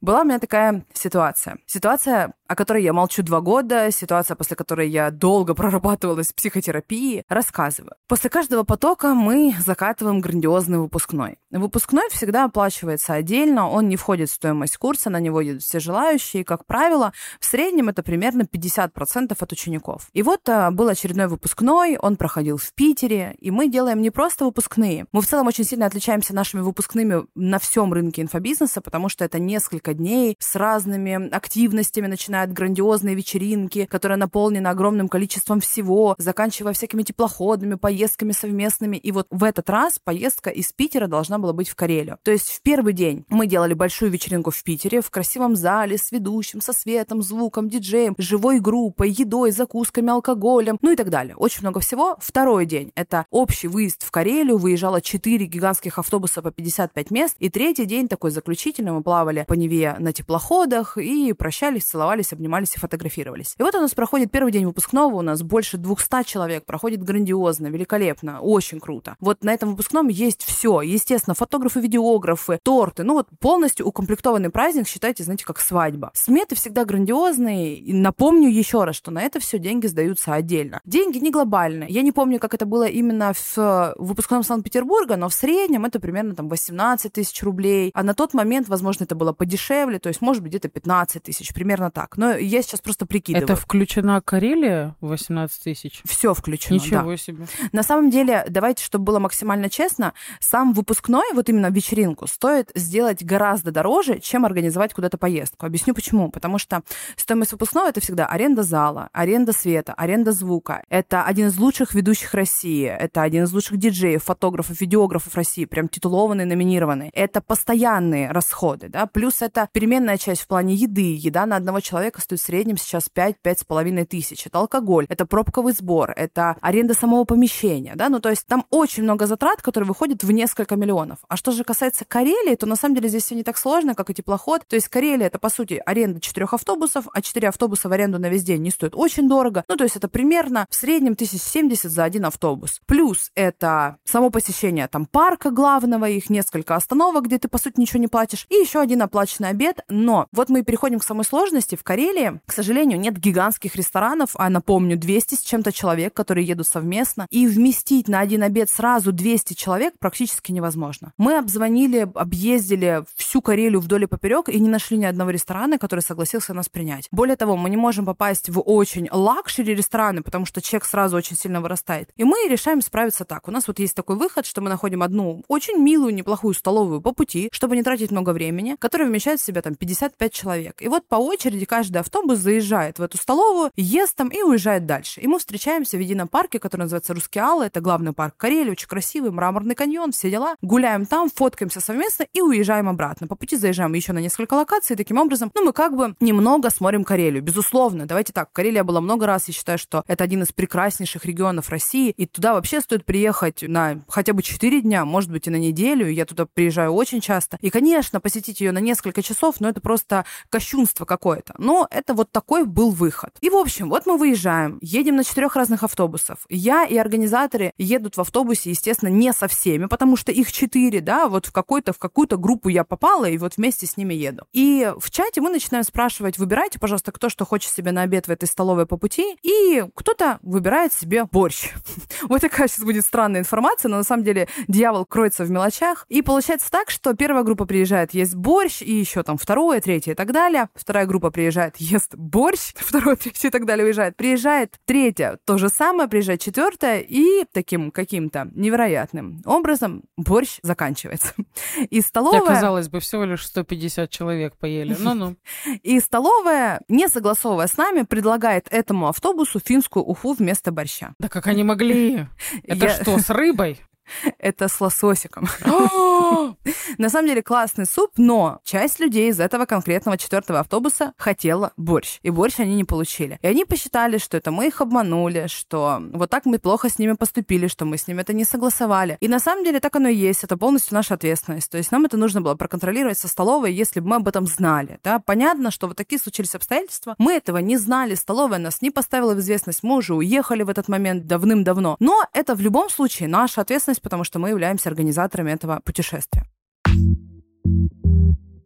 Была 0.01 0.21
у 0.21 0.23
меня 0.23 0.39
такая 0.39 0.85
ситуация. 0.93 1.57
Ситуация, 1.65 2.33
о 2.47 2.55
которой 2.55 2.83
я 2.83 2.93
молчу 2.93 3.23
два 3.23 3.41
года, 3.41 3.91
ситуация, 3.91 4.35
после 4.35 4.55
которой 4.55 4.89
я 4.89 5.11
долго 5.11 5.53
прорабатывалась 5.53 6.29
в 6.29 6.35
психотерапии. 6.35 7.23
Рассказываю. 7.29 7.93
После 8.07 8.29
каждого 8.29 8.63
потока 8.63 9.13
мы 9.13 9.55
закатываем 9.59 10.21
грандиозный 10.21 10.79
выпускной. 10.79 11.37
Выпускной 11.51 12.09
всегда 12.09 12.45
оплачивается 12.45 13.13
отдельно, 13.13 13.69
он 13.69 13.87
не 13.87 13.95
входит 13.95 14.29
в 14.29 14.33
стоимость 14.33 14.77
курса, 14.77 15.09
на 15.09 15.19
него 15.19 15.41
едут 15.41 15.63
все 15.63 15.79
желающие. 15.79 16.43
Как 16.43 16.65
правило, 16.65 17.13
в 17.39 17.45
среднем 17.45 17.89
это 17.89 18.03
примерно 18.03 18.43
50% 18.43 19.35
от 19.39 19.51
учеников. 19.51 20.09
И 20.13 20.21
вот 20.21 20.47
а, 20.49 20.71
был 20.71 20.89
очередной 20.89 21.27
выпускной, 21.27 21.97
он 21.97 22.17
проходил 22.17 22.57
в 22.57 22.73
Питере, 22.73 23.35
и 23.39 23.51
мы 23.51 23.69
делаем 23.69 24.01
не 24.01 24.09
просто 24.09 24.45
выпускные. 24.45 25.05
Мы 25.11 25.21
в 25.21 25.27
целом 25.27 25.47
очень 25.47 25.63
сильно 25.63 25.85
отличаемся 25.85 26.35
нашими 26.35 26.61
выпускными 26.61 27.25
на 27.35 27.59
всем 27.59 27.93
рынке 27.93 28.21
инфобизнеса, 28.21 28.81
потому 28.81 29.09
что 29.09 29.23
это 29.23 29.39
несколько 29.39 29.84
дней 29.93 30.35
с 30.39 30.55
разными 30.55 31.29
активностями, 31.33 32.07
начиная 32.07 32.43
от 32.43 32.53
грандиозной 32.53 33.15
вечеринки, 33.15 33.85
которая 33.85 34.17
наполнена 34.17 34.71
огромным 34.71 35.07
количеством 35.07 35.59
всего, 35.59 36.15
заканчивая 36.17 36.73
всякими 36.73 37.03
теплоходами, 37.03 37.75
поездками 37.75 38.31
совместными. 38.31 38.97
И 38.97 39.11
вот 39.11 39.27
в 39.29 39.43
этот 39.43 39.69
раз 39.69 39.99
поездка 40.03 40.49
из 40.49 40.71
Питера 40.73 41.07
должна 41.07 41.37
была 41.37 41.53
быть 41.53 41.69
в 41.69 41.75
Карелию. 41.75 42.17
То 42.23 42.31
есть 42.31 42.49
в 42.49 42.61
первый 42.61 42.93
день 42.93 43.25
мы 43.29 43.47
делали 43.47 43.73
большую 43.73 44.11
вечеринку 44.11 44.51
в 44.51 44.63
Питере, 44.63 45.01
в 45.01 45.09
красивом 45.09 45.55
зале, 45.55 45.97
с 45.97 46.11
ведущим, 46.11 46.61
со 46.61 46.73
светом, 46.73 47.21
звуком, 47.21 47.69
диджеем, 47.69 48.15
живой 48.17 48.59
группой, 48.59 49.09
едой, 49.09 49.51
закусками, 49.51 50.09
алкоголем, 50.09 50.77
ну 50.81 50.91
и 50.91 50.95
так 50.95 51.09
далее. 51.09 51.35
Очень 51.35 51.61
много 51.61 51.79
всего. 51.79 52.17
Второй 52.19 52.65
день— 52.65 52.91
это 52.95 53.25
общий 53.29 53.67
выезд 53.67 54.03
в 54.03 54.11
Карелию, 54.11 54.57
выезжало 54.57 55.01
4 55.01 55.45
гигантских 55.45 55.99
автобуса 55.99 56.41
по 56.41 56.51
55 56.51 57.11
мест, 57.11 57.35
и 57.39 57.49
третий 57.49 57.85
день 57.85 58.07
такой 58.07 58.31
заключительный, 58.31 58.91
мы 58.91 59.03
плавали 59.03 59.45
по 59.47 59.53
Неве 59.53 59.74
на 59.99 60.13
теплоходах 60.13 60.97
и 60.97 61.33
прощались, 61.33 61.85
целовались, 61.85 62.33
обнимались 62.33 62.75
и 62.75 62.79
фотографировались. 62.79 63.55
И 63.57 63.63
вот 63.63 63.75
у 63.75 63.81
нас 63.81 63.93
проходит 63.93 64.31
первый 64.31 64.51
день 64.51 64.65
выпускного, 64.65 65.15
у 65.15 65.21
нас 65.21 65.41
больше 65.41 65.77
200 65.77 66.23
человек, 66.25 66.65
проходит 66.65 67.03
грандиозно, 67.03 67.67
великолепно, 67.67 68.39
очень 68.39 68.79
круто. 68.79 69.15
Вот 69.19 69.43
на 69.43 69.53
этом 69.53 69.71
выпускном 69.71 70.07
есть 70.07 70.43
все, 70.43 70.81
естественно, 70.81 71.35
фотографы, 71.35 71.79
видеографы, 71.79 72.59
торты, 72.63 73.03
ну 73.03 73.13
вот 73.13 73.27
полностью 73.39 73.85
укомплектованный 73.87 74.49
праздник, 74.49 74.87
считайте, 74.87 75.23
знаете, 75.23 75.45
как 75.45 75.59
свадьба. 75.59 76.11
Сметы 76.13 76.55
всегда 76.55 76.85
грандиозные, 76.85 77.77
и 77.77 77.93
напомню 77.93 78.49
еще 78.49 78.83
раз, 78.83 78.95
что 78.95 79.11
на 79.11 79.21
это 79.21 79.39
все 79.39 79.59
деньги 79.59 79.87
сдаются 79.87 80.33
отдельно. 80.33 80.81
Деньги 80.85 81.17
не 81.17 81.31
глобальные. 81.31 81.89
Я 81.89 82.01
не 82.01 82.11
помню, 82.11 82.39
как 82.39 82.53
это 82.53 82.65
было 82.65 82.85
именно 82.85 83.33
в 83.33 83.93
выпускном 83.97 84.43
Санкт-Петербурга, 84.43 85.17
но 85.17 85.29
в 85.29 85.33
среднем 85.33 85.85
это 85.85 85.99
примерно 85.99 86.35
там 86.35 86.49
18 86.49 87.11
тысяч 87.11 87.41
рублей, 87.43 87.91
а 87.93 88.03
на 88.03 88.13
тот 88.13 88.33
момент, 88.33 88.67
возможно, 88.67 89.03
это 89.03 89.15
было 89.15 89.33
подешевле, 89.33 89.64
то 89.67 90.09
есть, 90.09 90.21
может 90.21 90.43
быть, 90.43 90.51
где-то 90.51 90.69
15 90.69 91.23
тысяч, 91.23 91.53
примерно 91.53 91.91
так. 91.91 92.17
Но 92.17 92.31
я 92.31 92.61
сейчас 92.61 92.81
просто 92.81 93.05
прикидываю. 93.05 93.45
Это 93.45 93.55
включена 93.55 94.21
Карелия 94.21 94.95
18 95.01 95.63
тысяч? 95.63 96.01
Все 96.05 96.33
включено, 96.33 96.75
Ничего 96.75 97.11
да. 97.11 97.17
себе. 97.17 97.47
На 97.71 97.83
самом 97.83 98.09
деле, 98.09 98.45
давайте, 98.49 98.83
чтобы 98.83 99.05
было 99.05 99.19
максимально 99.19 99.69
честно, 99.69 100.13
сам 100.39 100.73
выпускной, 100.73 101.25
вот 101.33 101.49
именно 101.49 101.69
вечеринку, 101.69 102.27
стоит 102.27 102.71
сделать 102.75 103.23
гораздо 103.23 103.71
дороже, 103.71 104.19
чем 104.19 104.45
организовать 104.45 104.93
куда-то 104.93 105.17
поездку. 105.17 105.65
Объясню 105.65 105.93
почему. 105.93 106.29
Потому 106.29 106.57
что 106.57 106.83
стоимость 107.15 107.51
выпускного— 107.51 107.87
это 107.89 108.01
всегда 108.01 108.25
аренда 108.25 108.63
зала, 108.63 109.09
аренда 109.13 109.53
света, 109.53 109.93
аренда 109.93 110.31
звука. 110.31 110.83
Это 110.89 111.23
один 111.23 111.47
из 111.47 111.57
лучших 111.57 111.93
ведущих 111.93 112.33
России, 112.33 112.85
это 112.85 113.21
один 113.21 113.45
из 113.45 113.53
лучших 113.53 113.77
диджеев, 113.77 114.23
фотографов, 114.23 114.79
видеографов 114.79 115.35
России, 115.35 115.65
прям 115.65 115.87
титулованный, 115.87 116.45
номинированный. 116.45 117.09
Это 117.13 117.41
постоянные 117.41 118.31
расходы, 118.31 118.89
да, 118.89 119.05
плюс 119.05 119.41
это 119.41 119.54
переменная 119.71 120.17
часть 120.17 120.41
в 120.41 120.47
плане 120.47 120.75
еды. 120.75 121.15
Еда 121.15 121.45
на 121.45 121.55
одного 121.55 121.79
человека 121.79 122.21
стоит 122.21 122.41
в 122.41 122.43
среднем 122.43 122.77
сейчас 122.77 123.09
5-5,5 123.13 124.05
тысяч. 124.05 124.45
Это 124.45 124.59
алкоголь, 124.59 125.05
это 125.09 125.25
пробковый 125.25 125.73
сбор, 125.73 126.11
это 126.15 126.57
аренда 126.61 126.93
самого 126.93 127.23
помещения, 127.23 127.93
да, 127.95 128.09
ну 128.09 128.19
то 128.19 128.29
есть 128.29 128.45
там 128.45 128.65
очень 128.69 129.03
много 129.03 129.27
затрат, 129.27 129.61
которые 129.61 129.87
выходят 129.87 130.23
в 130.23 130.31
несколько 130.31 130.75
миллионов. 130.75 131.19
А 131.27 131.37
что 131.37 131.51
же 131.51 131.63
касается 131.63 132.05
Карелии, 132.05 132.55
то 132.55 132.65
на 132.65 132.75
самом 132.75 132.95
деле 132.95 133.09
здесь 133.09 133.23
все 133.23 133.35
не 133.35 133.43
так 133.43 133.57
сложно, 133.57 133.95
как 133.95 134.09
и 134.09 134.13
теплоход. 134.13 134.61
То 134.67 134.75
есть 134.75 134.89
Карелия 134.89 135.27
это 135.27 135.39
по 135.39 135.49
сути 135.49 135.81
аренда 135.85 136.19
четырех 136.19 136.53
автобусов, 136.53 137.07
а 137.13 137.21
четыре 137.21 137.49
автобуса 137.49 137.89
в 137.89 137.91
аренду 137.91 138.19
на 138.19 138.29
весь 138.29 138.43
день 138.43 138.61
не 138.61 138.71
стоит 138.71 138.93
очень 138.95 139.27
дорого. 139.27 139.63
Ну 139.67 139.75
то 139.75 139.83
есть 139.83 139.95
это 139.95 140.07
примерно 140.07 140.65
в 140.69 140.75
среднем 140.75 141.13
1070 141.13 141.91
за 141.91 142.03
один 142.03 142.25
автобус. 142.25 142.81
Плюс 142.85 143.31
это 143.35 143.97
само 144.03 144.29
посещение 144.29 144.87
там 144.87 145.05
парка 145.05 145.51
главного, 145.51 146.09
их 146.09 146.29
несколько 146.29 146.75
остановок, 146.75 147.25
где 147.25 147.37
ты 147.37 147.47
по 147.47 147.57
сути 147.57 147.79
ничего 147.79 147.99
не 147.99 148.07
платишь, 148.07 148.45
и 148.49 148.55
еще 148.55 148.79
один 148.79 149.01
оплаченный 149.01 149.44
обед. 149.49 149.81
Но 149.89 150.27
вот 150.31 150.49
мы 150.49 150.59
и 150.59 150.63
переходим 150.63 150.99
к 150.99 151.03
самой 151.03 151.25
сложности. 151.25 151.75
В 151.75 151.83
Карелии, 151.83 152.39
к 152.45 152.51
сожалению, 152.51 152.99
нет 152.99 153.17
гигантских 153.17 153.75
ресторанов, 153.75 154.31
а 154.35 154.49
напомню, 154.49 154.97
200 154.97 155.35
с 155.35 155.41
чем-то 155.41 155.71
человек, 155.71 156.13
которые 156.13 156.45
едут 156.45 156.67
совместно, 156.67 157.27
и 157.29 157.47
вместить 157.47 158.07
на 158.07 158.19
один 158.19 158.43
обед 158.43 158.69
сразу 158.69 159.11
200 159.11 159.53
человек 159.53 159.93
практически 159.99 160.51
невозможно. 160.51 161.13
Мы 161.17 161.37
обзвонили, 161.37 162.07
объездили 162.13 163.03
всю 163.15 163.41
Карелию 163.41 163.79
вдоль 163.79 164.03
и 164.03 164.07
поперек 164.07 164.49
и 164.49 164.59
не 164.59 164.69
нашли 164.69 164.97
ни 164.97 165.05
одного 165.05 165.31
ресторана, 165.31 165.77
который 165.77 166.01
согласился 166.01 166.53
нас 166.53 166.69
принять. 166.69 167.07
Более 167.11 167.35
того, 167.35 167.57
мы 167.57 167.69
не 167.69 167.77
можем 167.77 168.05
попасть 168.05 168.49
в 168.49 168.59
очень 168.59 169.07
luxury 169.11 169.75
рестораны, 169.75 170.21
потому 170.21 170.45
что 170.45 170.61
чек 170.61 170.85
сразу 170.85 171.17
очень 171.17 171.35
сильно 171.35 171.61
вырастает. 171.61 172.09
И 172.15 172.23
мы 172.23 172.47
решаем 172.49 172.81
справиться 172.81 173.25
так. 173.25 173.47
У 173.47 173.51
нас 173.51 173.67
вот 173.67 173.79
есть 173.79 173.95
такой 173.95 174.15
выход, 174.15 174.45
что 174.45 174.61
мы 174.61 174.69
находим 174.69 175.03
одну 175.03 175.43
очень 175.47 175.77
милую, 175.77 176.13
неплохую 176.13 176.53
столовую 176.53 177.01
по 177.01 177.11
пути, 177.13 177.49
чтобы 177.51 177.75
не 177.75 177.83
тратить 177.83 178.11
много 178.11 178.31
времени, 178.31 178.75
которая 178.79 179.07
вмещает 179.07 179.34
в 179.41 179.45
себя 179.45 179.61
там 179.61 179.75
55 179.75 180.33
человек. 180.33 180.81
И 180.81 180.87
вот 180.87 181.07
по 181.07 181.15
очереди 181.15 181.65
каждый 181.65 181.97
автобус 181.97 182.39
заезжает 182.39 182.99
в 182.99 183.01
эту 183.01 183.17
столовую, 183.17 183.71
ест 183.75 184.15
там 184.15 184.29
и 184.29 184.41
уезжает 184.41 184.85
дальше. 184.85 185.21
И 185.21 185.27
мы 185.27 185.39
встречаемся 185.39 185.97
в 185.97 185.99
едином 185.99 186.27
парке, 186.27 186.59
который 186.59 186.81
называется 186.81 187.13
Русский 187.13 187.39
Аллы. 187.39 187.65
Это 187.65 187.81
главный 187.81 188.13
парк 188.13 188.35
Карелии, 188.37 188.71
очень 188.71 188.87
красивый, 188.87 189.31
мраморный 189.31 189.75
каньон, 189.75 190.11
все 190.11 190.29
дела. 190.29 190.55
Гуляем 190.61 191.05
там, 191.05 191.29
фоткаемся 191.29 191.79
совместно 191.79 192.25
и 192.33 192.41
уезжаем 192.41 192.89
обратно. 192.89 193.27
По 193.27 193.35
пути 193.35 193.55
заезжаем 193.55 193.93
еще 193.93 194.13
на 194.13 194.19
несколько 194.19 194.53
локаций. 194.53 194.95
Таким 194.95 195.17
образом, 195.17 195.51
ну, 195.53 195.65
мы 195.65 195.73
как 195.73 195.95
бы 195.95 196.15
немного 196.19 196.69
смотрим 196.69 197.03
Карелию. 197.03 197.43
Безусловно, 197.43 198.05
давайте 198.05 198.33
так, 198.33 198.51
Карелия 198.51 198.83
была 198.83 199.01
много 199.01 199.25
раз, 199.25 199.47
я 199.47 199.53
считаю, 199.53 199.77
что 199.77 200.03
это 200.07 200.23
один 200.23 200.43
из 200.43 200.51
прекраснейших 200.51 201.25
регионов 201.25 201.69
России, 201.69 202.11
и 202.15 202.25
туда 202.25 202.53
вообще 202.53 202.81
стоит 202.81 203.05
приехать 203.05 203.63
на 203.63 204.03
хотя 204.07 204.33
бы 204.33 204.41
4 204.41 204.81
дня, 204.81 205.05
может 205.05 205.31
быть, 205.31 205.47
и 205.47 205.49
на 205.49 205.57
неделю. 205.57 206.09
Я 206.09 206.25
туда 206.25 206.45
приезжаю 206.45 206.91
очень 206.91 207.21
часто. 207.21 207.57
И, 207.61 207.69
конечно, 207.69 208.19
посетить 208.19 208.61
ее 208.61 208.71
на 208.71 208.79
несколько 208.79 209.21
часов, 209.25 209.59
но 209.59 209.69
это 209.69 209.81
просто 209.81 210.25
кощунство 210.49 211.05
какое-то. 211.05 211.53
Но 211.57 211.87
это 211.89 212.13
вот 212.13 212.31
такой 212.31 212.65
был 212.65 212.91
выход. 212.91 213.31
И, 213.41 213.49
в 213.49 213.55
общем, 213.55 213.89
вот 213.89 214.05
мы 214.05 214.17
выезжаем, 214.17 214.77
едем 214.81 215.15
на 215.15 215.23
четырех 215.23 215.55
разных 215.55 215.83
автобусов. 215.83 216.45
Я 216.49 216.85
и 216.85 216.97
организаторы 216.97 217.73
едут 217.77 218.17
в 218.17 218.21
автобусе, 218.21 218.69
естественно, 218.69 219.09
не 219.09 219.33
со 219.33 219.47
всеми, 219.47 219.85
потому 219.85 220.15
что 220.15 220.31
их 220.31 220.51
четыре, 220.51 221.01
да, 221.01 221.27
вот 221.27 221.47
в 221.47 221.51
какой-то, 221.51 221.93
в 221.93 221.99
какую-то 221.99 222.37
группу 222.37 222.69
я 222.69 222.83
попала, 222.83 223.25
и 223.25 223.37
вот 223.37 223.57
вместе 223.57 223.85
с 223.85 223.97
ними 223.97 224.13
еду. 224.13 224.45
И 224.53 224.91
в 224.97 225.11
чате 225.11 225.41
мы 225.41 225.49
начинаем 225.49 225.83
спрашивать, 225.83 226.37
выбирайте, 226.37 226.79
пожалуйста, 226.79 227.11
кто 227.11 227.29
что 227.29 227.45
хочет 227.45 227.71
себе 227.71 227.91
на 227.91 228.03
обед 228.03 228.27
в 228.27 228.31
этой 228.31 228.45
столовой 228.45 228.85
по 228.85 228.97
пути, 228.97 229.37
и 229.41 229.83
кто-то 229.95 230.39
выбирает 230.41 230.93
себе 230.93 231.25
борщ. 231.25 231.69
Вот 232.23 232.41
такая 232.41 232.67
сейчас 232.67 232.83
будет 232.83 233.05
странная 233.05 233.41
информация, 233.41 233.89
но 233.89 233.97
на 233.97 234.03
самом 234.03 234.23
деле 234.23 234.47
дьявол 234.67 235.05
кроется 235.05 235.43
в 235.43 235.51
мелочах. 235.51 236.05
И 236.09 236.21
получается 236.21 236.69
так, 236.71 236.89
что 236.89 237.13
первая 237.13 237.43
группа 237.43 237.65
приезжает, 237.65 238.13
есть 238.13 238.35
борщ, 238.35 238.81
и 238.81 238.93
еще 238.93 239.14
там 239.23 239.37
второе, 239.37 239.81
третье 239.81 240.11
и 240.11 240.15
так 240.15 240.31
далее. 240.31 240.69
Вторая 240.75 241.05
группа 241.05 241.31
приезжает, 241.31 241.77
ест 241.77 242.15
борщ, 242.15 242.73
второе, 242.75 243.15
третье 243.15 243.47
и 243.47 243.51
так 243.51 243.65
далее 243.65 243.85
уезжает. 243.85 244.15
Приезжает 244.15 244.75
третья, 244.85 245.37
то 245.45 245.57
же 245.57 245.69
самое, 245.69 246.09
приезжает 246.09 246.41
четвертая, 246.41 246.99
и 246.99 247.45
таким 247.51 247.91
каким-то 247.91 248.49
невероятным 248.53 249.41
образом 249.45 250.03
борщ 250.17 250.59
заканчивается. 250.61 251.33
И 251.89 252.01
столовая... 252.01 252.41
Хотя, 252.41 252.53
казалось 252.55 252.89
бы, 252.89 252.99
всего 252.99 253.23
лишь 253.25 253.45
150 253.45 254.09
человек 254.09 254.55
поели. 254.57 254.95
Ну-ну. 254.99 255.35
И 255.83 255.99
столовая, 255.99 256.81
не 256.87 257.07
согласовывая 257.07 257.67
с 257.67 257.77
нами, 257.77 258.03
предлагает 258.03 258.67
этому 258.71 259.07
автобусу 259.07 259.59
финскую 259.59 260.03
уху 260.03 260.33
вместо 260.33 260.71
борща. 260.71 261.13
Да 261.19 261.29
как 261.29 261.47
они 261.47 261.63
могли? 261.63 262.27
Это 262.63 262.85
Я- 262.85 262.89
что, 262.89 263.17
с 263.19 263.29
рыбой? 263.29 263.79
Это 264.39 264.67
с 264.67 264.79
лососиком. 264.81 265.47
На 266.97 267.09
самом 267.09 267.27
деле 267.27 267.41
классный 267.41 267.85
суп, 267.85 268.11
но 268.17 268.59
часть 268.63 268.99
людей 268.99 269.29
из 269.29 269.39
этого 269.39 269.65
конкретного 269.65 270.17
четвертого 270.17 270.59
автобуса 270.59 271.13
хотела 271.17 271.73
борщ. 271.77 272.19
И 272.23 272.29
борщ 272.29 272.59
они 272.59 272.75
не 272.75 272.83
получили. 272.83 273.39
И 273.41 273.47
они 273.47 273.65
посчитали, 273.65 274.17
что 274.17 274.37
это 274.37 274.51
мы 274.51 274.67
их 274.67 274.81
обманули, 274.81 275.47
что 275.47 276.01
вот 276.13 276.29
так 276.29 276.45
мы 276.45 276.59
плохо 276.59 276.89
с 276.89 276.99
ними 276.99 277.13
поступили, 277.13 277.67
что 277.67 277.85
мы 277.85 277.97
с 277.97 278.07
ними 278.07 278.21
это 278.21 278.33
не 278.33 278.45
согласовали. 278.45 279.17
И 279.19 279.27
на 279.27 279.39
самом 279.39 279.63
деле 279.63 279.79
так 279.79 279.95
оно 279.95 280.09
и 280.09 280.15
есть. 280.15 280.43
Это 280.43 280.57
полностью 280.57 280.95
наша 280.95 281.15
ответственность. 281.15 281.69
То 281.69 281.77
есть 281.77 281.91
нам 281.91 282.05
это 282.05 282.17
нужно 282.17 282.41
было 282.41 282.55
проконтролировать 282.55 283.17
со 283.17 283.27
столовой, 283.27 283.73
если 283.73 283.99
бы 283.99 284.07
мы 284.07 284.15
об 284.17 284.27
этом 284.27 284.47
знали. 284.47 284.99
Да? 285.03 285.19
Понятно, 285.19 285.71
что 285.71 285.87
вот 285.87 285.97
такие 285.97 286.19
случились 286.19 286.55
обстоятельства. 286.55 287.15
Мы 287.17 287.33
этого 287.33 287.57
не 287.57 287.77
знали. 287.77 288.15
Столовая 288.15 288.59
нас 288.59 288.81
не 288.81 288.91
поставила 288.91 289.33
в 289.33 289.39
известность. 289.39 289.83
Мы 289.83 289.97
уже 289.97 290.13
уехали 290.13 290.63
в 290.63 290.69
этот 290.69 290.87
момент 290.87 291.27
давным-давно. 291.27 291.97
Но 291.99 292.25
это 292.33 292.55
в 292.55 292.61
любом 292.61 292.89
случае 292.89 293.27
наша 293.27 293.61
ответственность, 293.61 293.94
потому 294.01 294.23
что 294.23 294.39
мы 294.39 294.49
являемся 294.49 294.89
организаторами 294.89 295.51
этого 295.51 295.81
путешествия. 295.83 296.45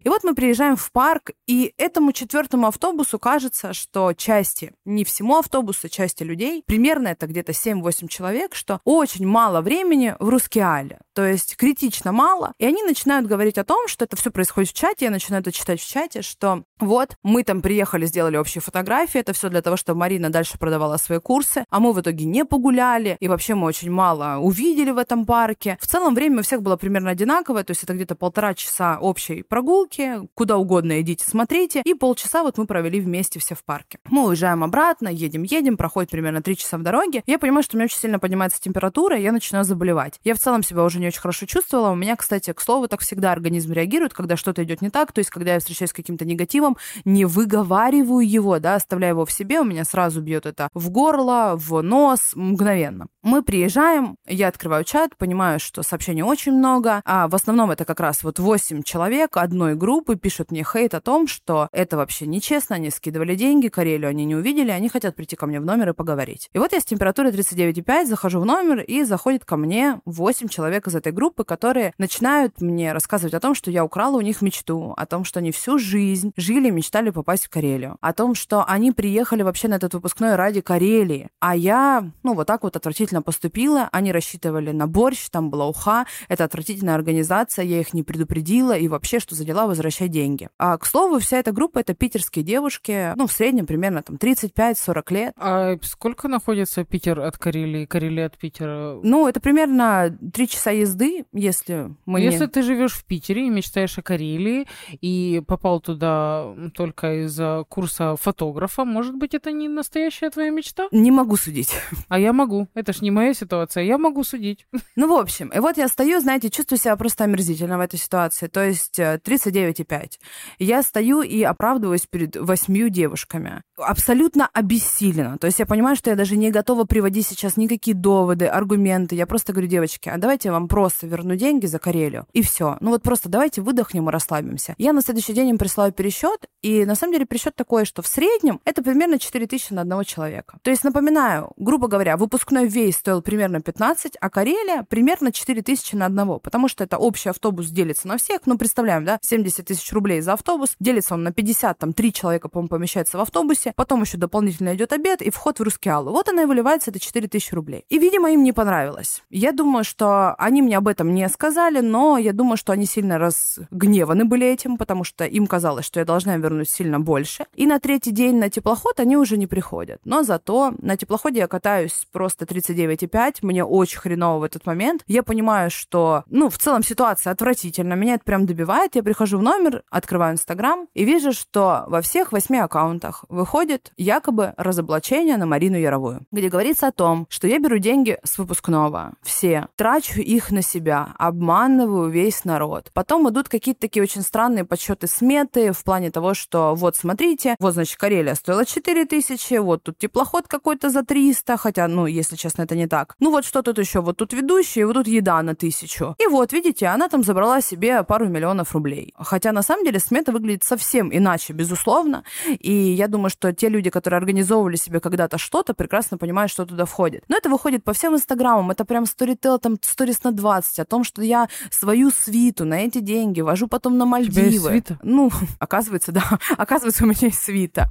И 0.01 0.07
вот 0.07 0.23
мы 0.23 0.33
приезжаем 0.33 0.77
в 0.77 0.91
парк, 0.91 1.31
и 1.45 1.73
этому 1.77 2.13
четвертому 2.13 2.67
автобусу 2.67 3.19
кажется, 3.19 3.73
что 3.73 4.13
части, 4.13 4.73
не 4.85 5.03
всему 5.03 5.37
автобусу, 5.37 5.89
части 5.89 6.23
людей, 6.23 6.63
примерно 6.65 7.09
это 7.09 7.27
где-то 7.27 7.51
7-8 7.51 8.07
человек, 8.07 8.55
что 8.55 8.79
очень 8.85 9.27
мало 9.27 9.61
времени 9.61 10.15
в 10.19 10.29
Рускеале. 10.29 10.99
То 11.19 11.25
есть 11.25 11.57
критично 11.57 12.13
мало. 12.13 12.53
И 12.59 12.65
они 12.65 12.81
начинают 12.81 13.27
говорить 13.27 13.57
о 13.57 13.65
том, 13.65 13.89
что 13.89 14.05
это 14.05 14.15
все 14.15 14.31
происходит 14.31 14.69
в 14.69 14.73
чате. 14.73 15.03
Я 15.03 15.11
начинаю 15.11 15.41
это 15.41 15.51
читать 15.51 15.81
в 15.81 15.85
чате, 15.85 16.21
что 16.21 16.63
вот 16.79 17.17
мы 17.23 17.43
там 17.43 17.61
приехали, 17.61 18.05
сделали 18.05 18.37
общие 18.37 18.61
фотографии. 18.61 19.19
Это 19.19 19.33
все 19.33 19.49
для 19.49 19.61
того, 19.61 19.75
чтобы 19.75 19.99
Марина 19.99 20.29
дальше 20.29 20.57
продавала 20.57 20.95
свои 20.95 21.19
курсы. 21.19 21.65
А 21.69 21.81
мы 21.81 21.91
в 21.91 21.99
итоге 21.99 22.23
не 22.23 22.45
погуляли. 22.45 23.17
И 23.19 23.27
вообще 23.27 23.53
мы 23.53 23.67
очень 23.67 23.91
мало 23.91 24.37
увидели 24.37 24.91
в 24.91 24.97
этом 24.97 25.25
парке. 25.25 25.77
В 25.81 25.87
целом 25.87 26.15
время 26.15 26.39
у 26.39 26.41
всех 26.41 26.61
было 26.61 26.77
примерно 26.77 27.09
одинаковое. 27.09 27.65
То 27.65 27.71
есть 27.71 27.83
это 27.83 27.93
где-то 27.93 28.15
полтора 28.15 28.53
часа 28.53 28.97
общей 29.01 29.43
прогулки. 29.43 30.21
Куда 30.35 30.55
угодно 30.55 31.01
идите, 31.01 31.25
смотрите. 31.27 31.81
И 31.83 31.95
полчаса 31.95 32.43
вот 32.43 32.57
мы 32.57 32.65
провели 32.65 33.01
вместе 33.01 33.41
все 33.41 33.55
в 33.55 33.65
парке. 33.65 33.99
Мы 34.09 34.25
уезжаем 34.25 34.63
обратно, 34.63 35.09
едем, 35.09 35.43
едем. 35.43 35.75
Проходит 35.75 36.11
примерно 36.11 36.41
три 36.41 36.55
часа 36.55 36.77
в 36.77 36.81
дороге. 36.81 37.23
Я 37.27 37.39
понимаю, 37.39 37.63
что 37.63 37.75
у 37.75 37.77
меня 37.77 37.87
очень 37.87 37.97
сильно 37.97 38.19
поднимается 38.19 38.61
температура, 38.61 39.19
и 39.19 39.21
я 39.21 39.33
начинаю 39.33 39.65
заболевать. 39.65 40.17
Я 40.23 40.33
в 40.33 40.39
целом 40.39 40.63
себя 40.63 40.85
уже 40.85 41.01
не 41.01 41.08
очень 41.09 41.21
хорошо 41.21 41.45
чувствовала. 41.45 41.91
У 41.91 41.95
меня, 41.95 42.15
кстати, 42.15 42.53
к 42.53 42.61
слову, 42.61 42.87
так 42.87 43.01
всегда 43.01 43.31
организм 43.31 43.73
реагирует, 43.73 44.13
когда 44.13 44.37
что-то 44.37 44.63
идет 44.63 44.81
не 44.81 44.89
так. 44.89 45.11
То 45.11 45.19
есть, 45.19 45.29
когда 45.29 45.53
я 45.53 45.59
встречаюсь 45.59 45.91
с 45.91 45.93
каким-то 45.93 46.25
негативом, 46.25 46.77
не 47.05 47.25
выговариваю 47.25 48.27
его, 48.27 48.59
да, 48.59 48.75
оставляю 48.75 49.13
его 49.13 49.25
в 49.25 49.31
себе, 49.31 49.59
у 49.61 49.63
меня 49.63 49.83
сразу 49.85 50.21
бьет 50.21 50.45
это 50.45 50.69
в 50.73 50.89
горло, 50.89 51.53
в 51.55 51.81
нос, 51.81 52.31
мгновенно. 52.35 53.07
Мы 53.21 53.43
приезжаем, 53.43 54.15
я 54.27 54.47
открываю 54.47 54.83
чат, 54.83 55.15
понимаю, 55.17 55.59
что 55.59 55.83
сообщений 55.83 56.23
очень 56.23 56.53
много, 56.53 57.01
а 57.05 57.27
в 57.27 57.35
основном 57.35 57.71
это 57.71 57.85
как 57.85 57.99
раз 57.99 58.23
вот 58.23 58.39
8 58.39 58.83
человек 58.83 59.37
одной 59.37 59.75
группы 59.75 60.15
пишут 60.15 60.51
мне 60.51 60.63
хейт 60.63 60.93
о 60.93 61.01
том, 61.01 61.27
что 61.27 61.67
это 61.71 61.97
вообще 61.97 62.25
нечестно, 62.25 62.77
они 62.77 62.89
скидывали 62.89 63.35
деньги, 63.35 63.67
Карелию 63.67 64.09
они 64.09 64.25
не 64.25 64.35
увидели, 64.35 64.71
они 64.71 64.89
хотят 64.89 65.15
прийти 65.15 65.35
ко 65.35 65.45
мне 65.47 65.59
в 65.59 65.65
номер 65.65 65.89
и 65.89 65.93
поговорить. 65.93 66.49
И 66.53 66.59
вот 66.59 66.73
я 66.73 66.79
с 66.79 66.85
температурой 66.85 67.31
39,5 67.31 68.05
захожу 68.05 68.39
в 68.39 68.45
номер, 68.45 68.79
и 68.81 69.03
заходит 69.03 69.45
ко 69.45 69.57
мне 69.57 69.99
8 70.05 70.47
человек 70.47 70.87
из 70.87 70.95
этой 70.99 71.11
группы, 71.11 71.43
которые 71.43 71.93
начинают 71.97 72.61
мне 72.61 72.93
рассказывать 72.93 73.33
о 73.33 73.39
том, 73.39 73.55
что 73.55 73.71
я 73.71 73.83
украла 73.83 74.17
у 74.17 74.21
них 74.21 74.41
мечту, 74.41 74.93
о 74.95 75.05
том, 75.05 75.23
что 75.23 75.39
они 75.39 75.51
всю 75.51 75.79
жизнь 75.79 76.31
жили 76.37 76.67
и 76.67 76.71
мечтали 76.71 77.09
попасть 77.09 77.45
в 77.45 77.49
Карелию, 77.49 77.97
о 78.01 78.13
том, 78.13 78.35
что 78.35 78.63
они 78.65 78.91
приехали 78.91 79.41
вообще 79.43 79.67
на 79.67 79.75
этот 79.75 79.93
выпускной 79.93 80.35
ради 80.35 80.61
Карелии, 80.61 81.29
а 81.39 81.55
я, 81.55 82.09
ну, 82.23 82.33
вот 82.33 82.47
так 82.47 82.63
вот 82.63 82.75
отвратительно 82.75 83.21
поступила, 83.21 83.89
они 83.91 84.11
рассчитывали 84.11 84.71
на 84.71 84.87
борщ, 84.87 85.29
там 85.29 85.49
была 85.49 85.67
уха, 85.67 86.05
это 86.27 86.43
отвратительная 86.43 86.95
организация, 86.95 87.65
я 87.65 87.79
их 87.79 87.93
не 87.93 88.03
предупредила, 88.03 88.77
и 88.77 88.87
вообще, 88.87 89.19
что 89.19 89.35
за 89.35 89.45
дела, 89.45 89.67
возвращать 89.67 90.11
деньги. 90.11 90.49
А, 90.57 90.77
к 90.77 90.85
слову, 90.85 91.19
вся 91.19 91.37
эта 91.37 91.51
группа— 91.51 91.79
это 91.79 91.93
питерские 91.93 92.43
девушки, 92.43 93.13
ну, 93.15 93.27
в 93.27 93.31
среднем 93.31 93.65
примерно 93.65 94.03
там 94.03 94.17
35-40 94.17 95.13
лет, 95.13 95.33
А 95.37 95.75
сколько 95.83 96.27
находится 96.27 96.83
Питер 96.83 97.19
от 97.19 97.37
Карелии, 97.37 97.85
Карелия 97.85 98.27
от 98.27 98.37
Питера? 98.37 98.99
Ну, 99.03 99.27
это 99.27 99.39
примерно 99.39 100.17
три 100.33 100.47
часа 100.47 100.71
езды, 100.81 101.25
если 101.33 101.95
мы 102.05 102.21
Если 102.21 102.45
ты 102.45 102.61
живешь 102.61 102.93
в 102.93 103.05
Питере 103.05 103.47
и 103.47 103.49
мечтаешь 103.49 103.97
о 103.97 104.01
Карелии, 104.01 104.67
и 105.01 105.41
попал 105.47 105.79
туда 105.79 106.53
только 106.73 107.25
из-за 107.25 107.65
курса 107.67 108.15
фотографа, 108.15 108.85
может 108.85 109.15
быть, 109.15 109.33
это 109.33 109.51
не 109.51 109.67
настоящая 109.67 110.29
твоя 110.29 110.49
мечта? 110.49 110.87
Не 110.91 111.11
могу 111.11 111.35
судить. 111.35 111.73
А 112.07 112.19
я 112.19 112.33
могу. 112.33 112.67
Это 112.73 112.93
ж 112.93 113.01
не 113.01 113.11
моя 113.11 113.33
ситуация. 113.33 113.83
Я 113.83 113.97
могу 113.97 114.23
судить. 114.23 114.65
Ну, 114.95 115.07
в 115.07 115.19
общем, 115.19 115.49
и 115.49 115.59
вот 115.59 115.77
я 115.77 115.87
стою, 115.87 116.19
знаете, 116.19 116.49
чувствую 116.49 116.79
себя 116.79 116.95
просто 116.95 117.25
омерзительно 117.25 117.77
в 117.77 117.81
этой 117.81 117.99
ситуации. 117.99 118.47
То 118.47 118.63
есть 118.65 118.99
э, 118.99 119.19
39,5. 119.23 120.11
Я 120.59 120.81
стою 120.83 121.21
и 121.21 121.41
оправдываюсь 121.43 122.07
перед 122.07 122.35
восьмью 122.35 122.89
девушками. 122.89 123.61
Абсолютно 123.77 124.49
обессиленно. 124.53 125.37
То 125.37 125.47
есть 125.47 125.59
я 125.59 125.65
понимаю, 125.65 125.95
что 125.95 126.09
я 126.09 126.15
даже 126.15 126.37
не 126.37 126.51
готова 126.51 126.85
приводить 126.85 127.27
сейчас 127.27 127.57
никакие 127.57 127.95
доводы, 127.95 128.45
аргументы. 128.45 129.15
Я 129.15 129.27
просто 129.27 129.53
говорю, 129.53 129.67
девочки, 129.67 130.09
а 130.09 130.17
давайте 130.17 130.49
я 130.49 130.53
вам 130.53 130.67
просто 130.69 131.07
верну 131.07 131.35
деньги 131.35 131.65
за 131.65 131.79
Карелию. 131.79 132.25
И 132.31 132.41
все. 132.41 132.77
Ну 132.79 132.91
вот 132.91 133.01
просто 133.01 133.27
давайте 133.27 133.61
выдохнем 133.61 134.07
и 134.07 134.11
расслабимся. 134.11 134.75
Я 134.77 134.93
на 134.93 135.01
следующий 135.01 135.33
день 135.33 135.49
им 135.49 135.57
присылаю 135.57 135.91
пересчет, 135.91 136.47
и 136.61 136.85
на 136.85 136.95
самом 136.95 137.13
деле 137.13 137.25
пересчет 137.25 137.55
такой, 137.55 137.85
что 137.85 138.01
в 138.01 138.07
среднем 138.07 138.61
это 138.63 138.81
примерно 138.83 139.19
4 139.19 139.47
тысячи 139.47 139.73
на 139.73 139.81
одного 139.81 140.03
человека. 140.03 140.59
То 140.61 140.71
есть, 140.71 140.83
напоминаю, 140.83 141.51
грубо 141.57 141.87
говоря, 141.87 142.15
выпускной 142.15 142.67
вейс 142.67 142.97
стоил 142.97 143.21
примерно 143.21 143.61
15, 143.61 144.17
а 144.19 144.29
Карелия 144.29 144.83
примерно 144.83 145.31
4 145.31 145.61
тысячи 145.61 145.95
на 145.95 146.05
одного, 146.05 146.39
потому 146.39 146.67
что 146.67 146.83
это 146.83 146.97
общий 146.97 147.29
автобус 147.29 147.67
делится 147.67 148.07
на 148.07 148.17
всех. 148.17 148.41
Ну, 148.45 148.57
представляем, 148.57 149.05
да, 149.05 149.19
70 149.21 149.65
тысяч 149.65 149.91
рублей 149.91 150.21
за 150.21 150.33
автобус, 150.33 150.75
делится 150.79 151.15
он 151.15 151.23
на 151.23 151.31
50, 151.31 151.77
там 151.77 151.93
3 151.93 152.13
человека, 152.13 152.49
по-моему, 152.49 152.69
помещается 152.69 153.17
в 153.17 153.21
автобусе, 153.21 153.73
потом 153.75 154.01
еще 154.01 154.17
дополнительно 154.17 154.75
идет 154.75 154.93
обед 154.93 155.21
и 155.21 155.31
вход 155.31 155.59
в 155.59 155.63
русский 155.63 155.89
аллу. 155.89 156.11
Вот 156.11 156.29
она 156.29 156.43
и 156.43 156.45
выливается, 156.45 156.91
это 156.91 156.99
4 156.99 157.27
тысячи 157.27 157.53
рублей. 157.55 157.85
И, 157.89 157.97
видимо, 157.97 158.31
им 158.31 158.43
не 158.43 158.51
понравилось. 158.51 159.23
Я 159.29 159.51
думаю, 159.51 159.83
что 159.83 160.35
они 160.35 160.58
мне 160.61 160.77
об 160.77 160.87
этом 160.87 161.13
не 161.13 161.27
сказали, 161.29 161.79
но 161.79 162.17
я 162.17 162.33
думаю, 162.33 162.57
что 162.57 162.73
они 162.73 162.85
сильно 162.85 163.17
разгневаны 163.17 164.25
были 164.25 164.47
этим, 164.47 164.77
потому 164.77 165.03
что 165.03 165.25
им 165.25 165.47
казалось, 165.47 165.85
что 165.85 165.99
я 165.99 166.05
должна 166.05 166.37
вернуть 166.37 166.69
сильно 166.69 166.99
больше. 166.99 167.45
И 167.55 167.65
на 167.65 167.79
третий 167.79 168.11
день 168.11 168.37
на 168.37 168.49
теплоход 168.49 168.99
они 168.99 169.17
уже 169.17 169.37
не 169.37 169.47
приходят. 169.47 169.99
Но 170.05 170.23
зато 170.23 170.73
на 170.79 170.97
теплоходе 170.97 171.39
я 171.39 171.47
катаюсь 171.47 172.07
просто 172.11 172.45
39,5, 172.45 173.37
мне 173.41 173.63
очень 173.63 173.99
хреново 173.99 174.39
в 174.39 174.43
этот 174.43 174.65
момент. 174.65 175.03
Я 175.07 175.23
понимаю, 175.23 175.69
что, 175.71 176.23
ну, 176.27 176.49
в 176.49 176.57
целом 176.57 176.83
ситуация 176.83 177.31
отвратительна, 177.31 177.93
меня 177.93 178.15
это 178.15 178.23
прям 178.23 178.45
добивает. 178.45 178.95
Я 178.95 179.03
прихожу 179.03 179.37
в 179.37 179.43
номер, 179.43 179.83
открываю 179.89 180.33
Инстаграм 180.33 180.87
и 180.93 181.03
вижу, 181.03 181.33
что 181.33 181.85
во 181.87 182.01
всех 182.01 182.31
восьми 182.31 182.59
аккаунтах 182.59 183.25
выходит 183.29 183.91
якобы 183.97 184.53
разоблачение 184.57 185.37
на 185.37 185.45
Марину 185.45 185.77
Яровую, 185.77 186.25
где 186.31 186.49
говорится 186.49 186.87
о 186.87 186.91
том, 186.91 187.27
что 187.29 187.47
я 187.47 187.59
беру 187.59 187.77
деньги 187.77 188.17
с 188.23 188.37
выпускного, 188.37 189.13
все, 189.21 189.67
трачу 189.75 190.19
их 190.19 190.48
их 190.49 190.51
на 190.51 190.61
себя, 190.61 191.13
обманываю 191.17 192.09
весь 192.09 192.45
народ. 192.45 192.91
Потом 192.93 193.29
идут 193.29 193.49
какие-то 193.49 193.81
такие 193.81 194.03
очень 194.03 194.21
странные 194.21 194.65
подсчеты 194.65 195.07
сметы 195.07 195.71
в 195.71 195.83
плане 195.83 196.11
того, 196.11 196.33
что 196.33 196.73
вот 196.75 196.95
смотрите, 196.95 197.55
вот, 197.59 197.73
значит, 197.73 197.97
Карелия 197.97 198.35
стоила 198.35 198.65
4 198.65 199.05
тысячи, 199.05 199.55
вот 199.55 199.83
тут 199.83 199.97
теплоход 199.97 200.47
какой-то 200.47 200.89
за 200.89 201.03
300, 201.03 201.57
хотя, 201.57 201.87
ну, 201.87 202.07
если 202.07 202.35
честно, 202.35 202.63
это 202.63 202.75
не 202.75 202.87
так. 202.87 203.15
Ну 203.19 203.31
вот 203.31 203.45
что 203.45 203.61
тут 203.61 203.77
еще, 203.77 204.01
вот 204.01 204.17
тут 204.17 204.33
ведущий, 204.33 204.83
вот 204.83 204.93
тут 204.93 205.07
еда 205.07 205.41
на 205.41 205.55
тысячу. 205.55 206.15
И 206.19 206.27
вот, 206.27 206.53
видите, 206.53 206.87
она 206.87 207.07
там 207.09 207.23
забрала 207.23 207.61
себе 207.61 208.03
пару 208.03 208.27
миллионов 208.27 208.73
рублей. 208.73 209.13
Хотя, 209.17 209.51
на 209.51 209.61
самом 209.61 209.85
деле, 209.85 209.99
смета 209.99 210.31
выглядит 210.31 210.63
совсем 210.63 211.09
иначе, 211.15 211.53
безусловно. 211.53 212.23
И 212.47 212.73
я 212.73 213.07
думаю, 213.07 213.29
что 213.29 213.53
те 213.53 213.69
люди, 213.69 213.89
которые 213.89 214.17
организовывали 214.17 214.75
себе 214.75 214.99
когда-то 214.99 215.37
что-то, 215.37 215.73
прекрасно 215.73 216.17
понимают, 216.17 216.51
что 216.51 216.65
туда 216.65 216.85
входит. 216.85 217.23
Но 217.27 217.37
это 217.37 217.49
выходит 217.49 217.83
по 217.83 217.93
всем 217.93 218.15
инстаграмам, 218.15 218.71
это 218.71 218.85
прям 218.85 219.05
сторител, 219.05 219.59
там, 219.59 219.77
сторис 219.81 220.23
на 220.23 220.31
20, 220.39 220.79
о 220.79 220.85
том, 220.85 221.03
что 221.03 221.21
я 221.21 221.47
свою 221.69 222.09
свиту 222.11 222.65
на 222.65 222.79
эти 222.79 222.99
деньги 222.99 223.41
вожу 223.41 223.67
потом 223.67 223.97
на 223.97 224.05
Мальдивы. 224.05 224.47
есть 224.47 224.65
свита? 224.65 224.99
Ну, 225.03 225.31
оказывается, 225.59 226.11
да. 226.11 226.23
Оказывается, 226.57 227.03
у 227.03 227.07
меня 227.07 227.17
есть 227.21 227.39
свита. 227.39 227.89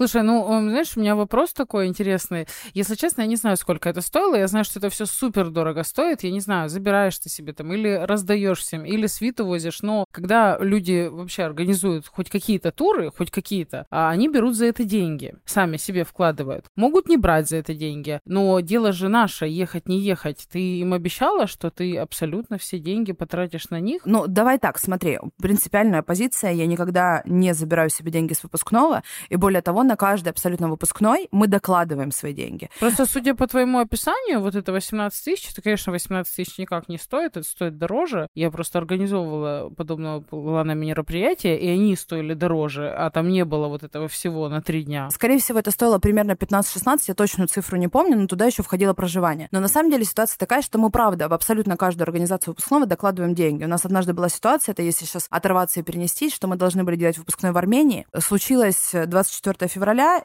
Слушай, 0.00 0.22
ну, 0.22 0.46
знаешь, 0.62 0.96
у 0.96 1.00
меня 1.00 1.14
вопрос 1.14 1.52
такой 1.52 1.86
интересный. 1.86 2.46
Если 2.72 2.94
честно, 2.94 3.20
я 3.20 3.26
не 3.26 3.36
знаю, 3.36 3.58
сколько 3.58 3.86
это 3.86 4.00
стоило. 4.00 4.34
Я 4.34 4.48
знаю, 4.48 4.64
что 4.64 4.78
это 4.78 4.88
все 4.88 5.04
супер 5.04 5.50
дорого 5.50 5.82
стоит. 5.82 6.22
Я 6.22 6.30
не 6.30 6.40
знаю, 6.40 6.70
забираешь 6.70 7.18
ты 7.18 7.28
себе 7.28 7.52
там 7.52 7.70
или 7.70 8.00
раздаешь 8.06 8.60
всем, 8.60 8.86
или 8.86 9.06
свиту 9.06 9.44
возишь. 9.44 9.82
Но 9.82 10.06
когда 10.10 10.56
люди 10.58 11.06
вообще 11.06 11.42
организуют 11.42 12.06
хоть 12.06 12.30
какие-то 12.30 12.72
туры, 12.72 13.12
хоть 13.14 13.30
какие-то, 13.30 13.86
а 13.90 14.08
они 14.08 14.30
берут 14.30 14.56
за 14.56 14.64
это 14.64 14.84
деньги, 14.84 15.34
сами 15.44 15.76
себе 15.76 16.04
вкладывают. 16.04 16.64
Могут 16.76 17.10
не 17.10 17.18
брать 17.18 17.50
за 17.50 17.58
это 17.58 17.74
деньги, 17.74 18.20
но 18.24 18.60
дело 18.60 18.92
же 18.92 19.10
наше, 19.10 19.44
ехать, 19.48 19.86
не 19.86 20.00
ехать. 20.00 20.46
Ты 20.50 20.78
им 20.78 20.94
обещала, 20.94 21.46
что 21.46 21.70
ты 21.70 21.98
абсолютно 21.98 22.56
все 22.56 22.78
деньги 22.78 23.12
потратишь 23.12 23.68
на 23.68 23.80
них? 23.80 24.00
Ну, 24.06 24.26
давай 24.26 24.58
так, 24.58 24.78
смотри, 24.78 25.18
принципиальная 25.42 26.00
позиция, 26.00 26.52
я 26.52 26.64
никогда 26.64 27.20
не 27.26 27.52
забираю 27.52 27.90
себе 27.90 28.10
деньги 28.10 28.32
с 28.32 28.42
выпускного, 28.42 29.02
и 29.28 29.36
более 29.36 29.60
того, 29.60 29.89
на 29.90 29.96
каждый 29.96 30.28
абсолютно 30.28 30.68
выпускной 30.68 31.28
мы 31.32 31.48
докладываем 31.48 32.12
свои 32.12 32.32
деньги. 32.32 32.70
Просто, 32.78 33.06
судя 33.06 33.34
по 33.34 33.46
твоему 33.46 33.80
описанию, 33.80 34.40
вот 34.40 34.54
это 34.54 34.72
18 34.72 35.24
тысяч, 35.24 35.50
это, 35.50 35.60
конечно, 35.62 35.92
18 35.92 36.34
тысяч 36.34 36.58
никак 36.58 36.88
не 36.88 36.96
стоит, 36.96 37.36
это 37.36 37.46
стоит 37.46 37.76
дороже. 37.76 38.28
Я 38.34 38.50
просто 38.50 38.78
организовывала 38.78 39.70
подобного 39.70 40.20
плана 40.20 40.72
мероприятия, 40.72 41.58
и 41.58 41.68
они 41.68 41.96
стоили 41.96 42.34
дороже, 42.34 42.88
а 42.88 43.10
там 43.10 43.28
не 43.28 43.44
было 43.44 43.66
вот 43.66 43.82
этого 43.82 44.06
всего 44.06 44.48
на 44.48 44.62
три 44.62 44.84
дня. 44.84 45.10
Скорее 45.10 45.38
всего, 45.40 45.58
это 45.58 45.72
стоило 45.72 45.98
примерно 45.98 46.32
15-16, 46.32 46.98
я 47.08 47.14
точную 47.14 47.48
цифру 47.48 47.76
не 47.76 47.88
помню, 47.88 48.16
но 48.16 48.28
туда 48.28 48.46
еще 48.46 48.62
входило 48.62 48.94
проживание. 48.94 49.48
Но 49.50 49.58
на 49.58 49.68
самом 49.68 49.90
деле 49.90 50.04
ситуация 50.04 50.38
такая, 50.38 50.62
что 50.62 50.78
мы, 50.78 50.90
правда, 50.90 51.28
в 51.28 51.32
абсолютно 51.32 51.76
каждую 51.76 52.04
организацию 52.04 52.52
выпускного 52.52 52.86
докладываем 52.86 53.34
деньги. 53.34 53.64
У 53.64 53.68
нас 53.68 53.84
однажды 53.84 54.12
была 54.12 54.28
ситуация, 54.28 54.72
это 54.72 54.82
если 54.82 55.04
сейчас 55.04 55.26
оторваться 55.30 55.80
и 55.80 55.82
перенести, 55.82 56.30
что 56.30 56.46
мы 56.46 56.54
должны 56.54 56.84
были 56.84 56.94
делать 56.94 57.18
выпускной 57.18 57.50
в 57.50 57.58
Армении. 57.58 58.06
Случилось 58.18 58.92
24 58.92 59.68
февраля, 59.68 59.79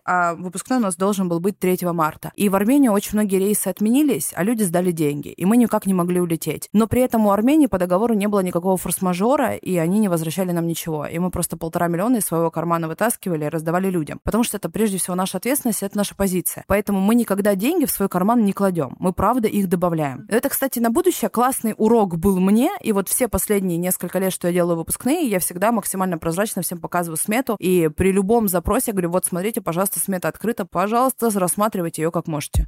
а 0.06 0.36
выпускной 0.36 0.80
у 0.80 0.82
нас 0.82 0.96
должен 0.96 1.30
был 1.30 1.40
быть 1.40 1.60
3 1.60 1.80
марта. 1.92 2.32
И 2.36 2.50
в 2.50 2.56
Армению 2.56 2.92
очень 2.92 3.12
многие 3.14 3.38
рейсы 3.38 3.68
отменились, 3.68 4.32
а 4.36 4.44
люди 4.44 4.64
сдали 4.64 4.92
деньги, 4.92 5.30
и 5.30 5.46
мы 5.46 5.58
никак 5.58 5.86
не 5.86 5.94
могли 5.94 6.20
улететь. 6.20 6.70
Но 6.74 6.88
при 6.88 7.02
этом 7.02 7.26
у 7.26 7.32
Армении 7.32 7.68
по 7.68 7.78
договору 7.78 8.14
не 8.14 8.28
было 8.28 8.42
никакого 8.42 8.78
форс-мажора, 8.78 9.56
и 9.56 9.78
они 9.78 10.00
не 10.00 10.10
возвращали 10.10 10.52
нам 10.52 10.68
ничего. 10.68 11.06
И 11.06 11.20
мы 11.20 11.32
просто 11.32 11.58
полтора 11.58 11.88
миллиона 11.88 12.18
из 12.18 12.26
своего 12.26 12.52
кармана 12.52 12.88
вытаскивали 12.88 13.46
и 13.46 13.50
раздавали 13.50 13.90
людям. 13.90 14.20
Потому 14.24 14.44
что 14.44 14.58
это 14.58 14.70
прежде 14.70 14.98
всего 14.98 15.16
наша 15.16 15.38
ответственность, 15.38 15.84
это 15.84 15.98
наша 15.98 16.16
позиция. 16.16 16.64
Поэтому 16.68 17.00
мы 17.00 17.16
никогда 17.16 17.56
деньги 17.56 17.86
в 17.86 17.92
свой 17.92 18.10
карман 18.10 18.44
не 18.44 18.54
кладем. 18.54 18.96
Мы, 19.00 19.14
правда, 19.14 19.48
их 19.48 19.70
добавляем. 19.70 20.26
Это, 20.30 20.50
кстати, 20.50 20.80
на 20.80 20.90
будущее 20.90 21.30
классный 21.30 21.74
урок 21.78 22.18
был 22.18 22.40
мне, 22.40 22.70
и 22.82 22.92
вот 22.92 23.10
все 23.10 23.28
последние 23.28 23.78
несколько 23.78 24.20
лет, 24.20 24.34
что 24.34 24.48
я 24.48 24.54
делаю 24.54 24.78
выпускные, 24.78 25.28
я 25.28 25.40
всегда 25.40 25.72
максимально 25.72 26.18
прозрачно 26.18 26.62
всем 26.62 26.80
показываю 26.80 27.18
смету, 27.18 27.56
и 27.60 27.90
при 27.90 28.12
любом 28.12 28.48
запросе 28.48 28.92
я 28.92 28.94
говорю, 28.94 29.12
вот 29.12 29.26
смотрите, 29.46 29.62
пожалуйста, 29.62 30.00
смета 30.00 30.28
открыта, 30.28 30.66
пожалуйста, 30.66 31.30
рассматривайте 31.40 32.02
ее 32.02 32.12
как 32.12 32.26
можете. 32.26 32.68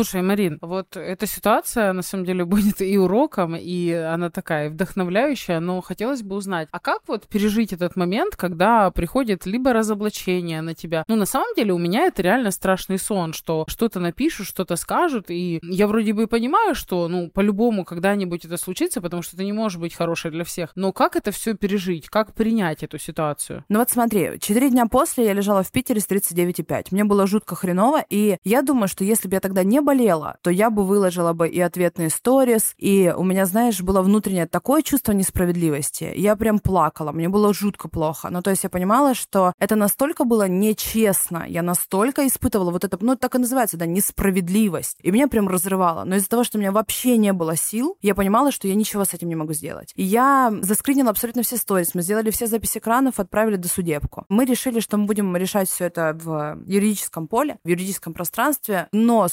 Слушай, 0.00 0.22
Марин, 0.22 0.56
вот 0.62 0.96
эта 0.96 1.26
ситуация, 1.26 1.92
на 1.92 2.00
самом 2.00 2.24
деле, 2.24 2.44
будет 2.46 2.80
и 2.80 2.96
уроком, 2.96 3.54
и 3.54 3.92
она 3.92 4.30
такая 4.30 4.70
вдохновляющая, 4.70 5.60
но 5.60 5.82
хотелось 5.82 6.22
бы 6.22 6.36
узнать, 6.36 6.68
а 6.72 6.80
как 6.80 7.02
вот 7.06 7.28
пережить 7.28 7.74
этот 7.74 7.96
момент, 7.96 8.34
когда 8.34 8.90
приходит 8.92 9.44
либо 9.44 9.74
разоблачение 9.74 10.62
на 10.62 10.74
тебя? 10.74 11.04
Ну, 11.06 11.16
на 11.16 11.26
самом 11.26 11.54
деле, 11.54 11.74
у 11.74 11.78
меня 11.78 12.06
это 12.06 12.22
реально 12.22 12.50
страшный 12.50 12.98
сон, 12.98 13.34
что 13.34 13.66
что-то 13.68 14.00
напишут, 14.00 14.46
что-то 14.46 14.76
скажут, 14.76 15.26
и 15.28 15.60
я 15.62 15.86
вроде 15.86 16.14
бы 16.14 16.26
понимаю, 16.26 16.74
что, 16.74 17.06
ну, 17.06 17.28
по-любому 17.28 17.84
когда-нибудь 17.84 18.46
это 18.46 18.56
случится, 18.56 19.02
потому 19.02 19.20
что 19.20 19.36
это 19.36 19.44
не 19.44 19.52
может 19.52 19.82
быть 19.82 19.94
хорошее 19.94 20.32
для 20.32 20.44
всех. 20.44 20.70
Но 20.76 20.94
как 20.94 21.14
это 21.14 21.30
все 21.30 21.52
пережить? 21.52 22.08
Как 22.08 22.32
принять 22.32 22.82
эту 22.82 22.98
ситуацию? 22.98 23.66
Ну 23.68 23.80
вот 23.80 23.90
смотри, 23.90 24.38
четыре 24.40 24.70
дня 24.70 24.86
после 24.86 25.26
я 25.26 25.34
лежала 25.34 25.62
в 25.62 25.70
Питере 25.70 26.00
с 26.00 26.08
39,5. 26.08 26.86
Мне 26.90 27.04
было 27.04 27.26
жутко 27.26 27.54
хреново, 27.54 28.02
и 28.08 28.38
я 28.44 28.62
думаю, 28.62 28.88
что 28.88 29.04
если 29.04 29.28
бы 29.28 29.34
я 29.34 29.40
тогда 29.40 29.62
не 29.62 29.82
болела, 29.90 30.36
то 30.42 30.50
я 30.50 30.70
бы 30.70 30.84
выложила 30.84 31.32
бы 31.32 31.48
и 31.48 31.60
ответные 31.60 32.10
сторис, 32.10 32.74
и 32.78 33.12
у 33.16 33.24
меня, 33.24 33.44
знаешь, 33.44 33.80
было 33.80 34.02
внутреннее 34.02 34.46
такое 34.46 34.82
чувство 34.82 35.10
несправедливости. 35.10 36.12
Я 36.16 36.36
прям 36.36 36.60
плакала, 36.60 37.10
мне 37.10 37.28
было 37.28 37.52
жутко 37.52 37.88
плохо. 37.88 38.28
Ну, 38.30 38.40
то 38.40 38.50
есть 38.50 38.62
я 38.62 38.70
понимала, 38.70 39.14
что 39.14 39.52
это 39.58 39.74
настолько 39.74 40.24
было 40.24 40.46
нечестно, 40.46 41.44
я 41.48 41.62
настолько 41.62 42.24
испытывала 42.24 42.70
вот 42.70 42.84
это, 42.84 42.96
ну, 43.00 43.16
так 43.16 43.34
и 43.34 43.38
называется, 43.38 43.76
да, 43.76 43.86
несправедливость. 43.86 44.98
И 45.02 45.10
меня 45.10 45.26
прям 45.26 45.48
разрывало. 45.48 46.04
Но 46.04 46.14
из-за 46.14 46.28
того, 46.28 46.44
что 46.44 46.58
у 46.58 46.60
меня 46.60 46.70
вообще 46.70 47.16
не 47.16 47.32
было 47.32 47.56
сил, 47.56 47.96
я 48.00 48.14
понимала, 48.14 48.52
что 48.52 48.68
я 48.68 48.76
ничего 48.76 49.04
с 49.04 49.12
этим 49.12 49.28
не 49.28 49.34
могу 49.34 49.54
сделать. 49.54 49.92
И 49.96 50.04
я 50.04 50.52
заскринила 50.62 51.10
абсолютно 51.10 51.42
все 51.42 51.56
сторис, 51.56 51.96
мы 51.96 52.02
сделали 52.02 52.30
все 52.30 52.46
записи 52.46 52.78
экранов, 52.78 53.18
отправили 53.18 53.56
до 53.56 53.68
судебку. 53.68 54.24
Мы 54.28 54.44
решили, 54.44 54.78
что 54.78 54.98
мы 54.98 55.06
будем 55.06 55.36
решать 55.36 55.68
все 55.68 55.86
это 55.86 56.16
в 56.22 56.58
юридическом 56.66 57.26
поле, 57.26 57.58
в 57.64 57.68
юридическом 57.68 58.14
пространстве, 58.14 58.86
но 58.92 59.26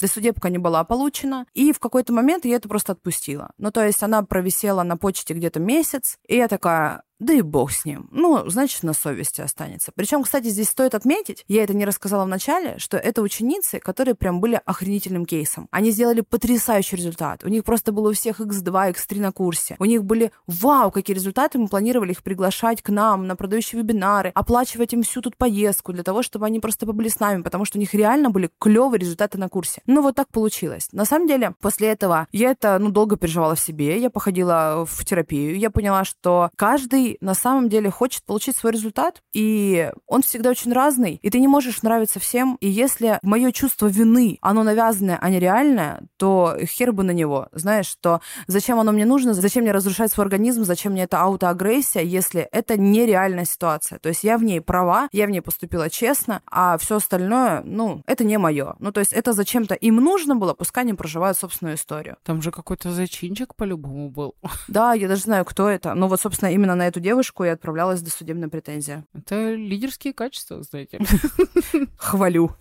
судебка 0.47 0.49
не 0.49 0.57
была 0.57 0.83
получена, 0.83 1.45
и 1.53 1.71
в 1.71 1.79
какой-то 1.79 2.13
момент 2.13 2.45
я 2.45 2.55
это 2.55 2.67
просто 2.67 2.93
отпустила. 2.93 3.51
Ну, 3.57 3.71
то 3.71 3.85
есть 3.85 4.03
она 4.03 4.23
провисела 4.23 4.83
на 4.83 4.97
почте 4.97 5.33
где-то 5.33 5.59
месяц, 5.59 6.17
и 6.27 6.35
я 6.35 6.47
такая, 6.47 7.03
да 7.19 7.33
и 7.33 7.41
бог 7.41 7.71
с 7.71 7.85
ним. 7.85 8.07
Ну, 8.11 8.47
значит, 8.49 8.83
на 8.83 8.93
совести 8.93 9.41
останется. 9.41 9.91
Причем, 9.95 10.23
кстати, 10.23 10.47
здесь 10.47 10.69
стоит 10.69 10.93
отметить, 10.93 11.43
я 11.47 11.63
это 11.63 11.73
не 11.73 11.85
рассказала 11.85 12.25
в 12.25 12.27
начале, 12.27 12.77
что 12.77 12.97
это 12.97 13.21
ученицы, 13.21 13.79
которые 13.79 14.15
прям 14.15 14.39
были 14.39 14.61
охренительным 14.65 15.25
кейсом. 15.25 15.67
Они 15.71 15.91
сделали 15.91 16.21
потрясающий 16.21 16.95
результат. 16.95 17.43
У 17.43 17.49
них 17.49 17.63
просто 17.63 17.91
было 17.91 18.09
у 18.09 18.13
всех 18.13 18.39
X2, 18.39 18.93
X3 18.93 19.19
на 19.19 19.31
курсе. 19.31 19.75
У 19.79 19.85
них 19.85 20.03
были, 20.03 20.31
вау, 20.45 20.91
какие 20.91 21.15
результаты. 21.15 21.57
Мы 21.57 21.67
планировали 21.67 22.11
их 22.11 22.23
приглашать 22.23 22.81
к 22.81 22.89
нам 22.89 23.25
на 23.25 23.35
продающие 23.35 23.81
вебинары, 23.81 24.31
оплачивать 24.35 24.93
им 24.93 25.03
всю 25.03 25.21
тут 25.21 25.37
поездку 25.37 25.93
для 25.93 26.03
того, 26.03 26.21
чтобы 26.21 26.45
они 26.45 26.59
просто 26.59 26.85
побыли 26.85 27.09
с 27.09 27.19
нами, 27.19 27.41
потому 27.41 27.65
что 27.65 27.77
у 27.77 27.81
них 27.81 27.93
реально 27.93 28.29
были 28.29 28.49
клевые 28.59 28.99
результаты 28.99 29.37
на 29.37 29.49
курсе. 29.49 29.81
Ну, 29.87 30.01
вот 30.01 30.15
так 30.15 30.27
получилось. 30.29 30.89
На 30.91 31.05
самом 31.05 31.27
деле, 31.27 31.53
после 31.61 31.89
этого 31.89 32.27
я 32.31 32.51
это, 32.51 32.77
ну, 32.79 32.89
долго 32.89 33.17
переживала 33.17 33.55
в 33.55 33.59
себе. 33.59 33.99
Я 33.99 34.09
походила 34.09 34.85
в 34.85 35.05
терапию. 35.05 35.57
Я 35.57 35.71
поняла, 35.71 36.03
что 36.03 36.51
каждый 36.55 37.06
на 37.21 37.33
самом 37.33 37.69
деле 37.69 37.89
хочет 37.89 38.23
получить 38.23 38.57
свой 38.57 38.73
результат, 38.73 39.21
и 39.33 39.91
он 40.05 40.21
всегда 40.21 40.49
очень 40.49 40.73
разный, 40.73 41.19
и 41.21 41.29
ты 41.29 41.39
не 41.39 41.47
можешь 41.47 41.81
нравиться 41.81 42.19
всем. 42.19 42.57
И 42.59 42.67
если 42.67 43.19
мое 43.21 43.51
чувство 43.51 43.87
вины, 43.87 44.37
оно 44.41 44.63
навязанное, 44.63 45.17
а 45.21 45.29
не 45.29 45.39
реальное, 45.39 46.07
то 46.17 46.57
хер 46.65 46.91
бы 46.91 47.03
на 47.03 47.11
него. 47.11 47.47
Знаешь, 47.51 47.87
что 47.87 48.21
зачем 48.47 48.79
оно 48.79 48.91
мне 48.91 49.05
нужно, 49.05 49.33
зачем 49.33 49.63
мне 49.63 49.71
разрушать 49.71 50.11
свой 50.11 50.25
организм, 50.25 50.63
зачем 50.63 50.93
мне 50.93 51.03
эта 51.03 51.21
аутоагрессия, 51.21 52.01
если 52.01 52.47
это 52.51 52.79
нереальная 52.79 53.45
ситуация. 53.45 53.99
То 53.99 54.09
есть 54.09 54.23
я 54.23 54.37
в 54.37 54.43
ней 54.43 54.61
права, 54.61 55.07
я 55.11 55.25
в 55.25 55.29
ней 55.29 55.41
поступила 55.41 55.89
честно, 55.89 56.41
а 56.49 56.77
все 56.77 56.97
остальное, 56.97 57.61
ну, 57.63 58.01
это 58.05 58.23
не 58.23 58.37
мое. 58.37 58.75
Ну, 58.79 58.91
то 58.91 58.99
есть 58.99 59.13
это 59.13 59.33
зачем-то 59.33 59.75
им 59.75 59.97
нужно 59.97 60.35
было, 60.35 60.53
пускай 60.53 60.83
они 60.83 60.93
проживают 60.93 61.37
собственную 61.37 61.75
историю. 61.75 62.17
Там 62.23 62.41
же 62.41 62.51
какой-то 62.51 62.91
зачинчик 62.91 63.55
по-любому 63.55 64.09
был. 64.09 64.35
Да, 64.67 64.93
я 64.93 65.07
даже 65.07 65.21
знаю, 65.21 65.45
кто 65.45 65.69
это. 65.69 65.93
Но 65.93 66.07
вот, 66.07 66.19
собственно, 66.21 66.49
именно 66.51 66.75
на 66.75 66.87
эту 66.87 66.96
девушку 66.99 67.43
и 67.43 67.49
отправлялась 67.49 68.01
до 68.01 68.09
судебной 68.09 68.49
претензия. 68.49 69.05
Это 69.13 69.53
лидерские 69.53 70.13
качества, 70.13 70.61
знаете. 70.63 70.99
Хвалю. 71.97 72.51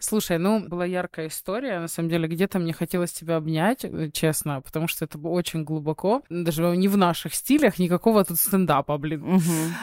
Слушай, 0.00 0.38
ну, 0.38 0.66
была 0.66 0.84
яркая 0.84 1.28
история. 1.28 1.80
На 1.80 1.88
самом 1.88 2.08
деле, 2.08 2.28
где-то 2.28 2.58
мне 2.58 2.72
хотелось 2.72 3.12
тебя 3.12 3.36
обнять, 3.36 3.84
э, 3.84 4.10
честно, 4.12 4.60
потому 4.60 4.88
что 4.88 5.04
это 5.04 5.18
очень 5.18 5.64
глубоко. 5.64 6.22
Даже 6.28 6.76
не 6.76 6.88
в 6.88 6.96
наших 6.96 7.34
стилях, 7.34 7.78
никакого 7.78 8.24
тут 8.24 8.38
стендапа, 8.38 8.98
блин. 8.98 9.40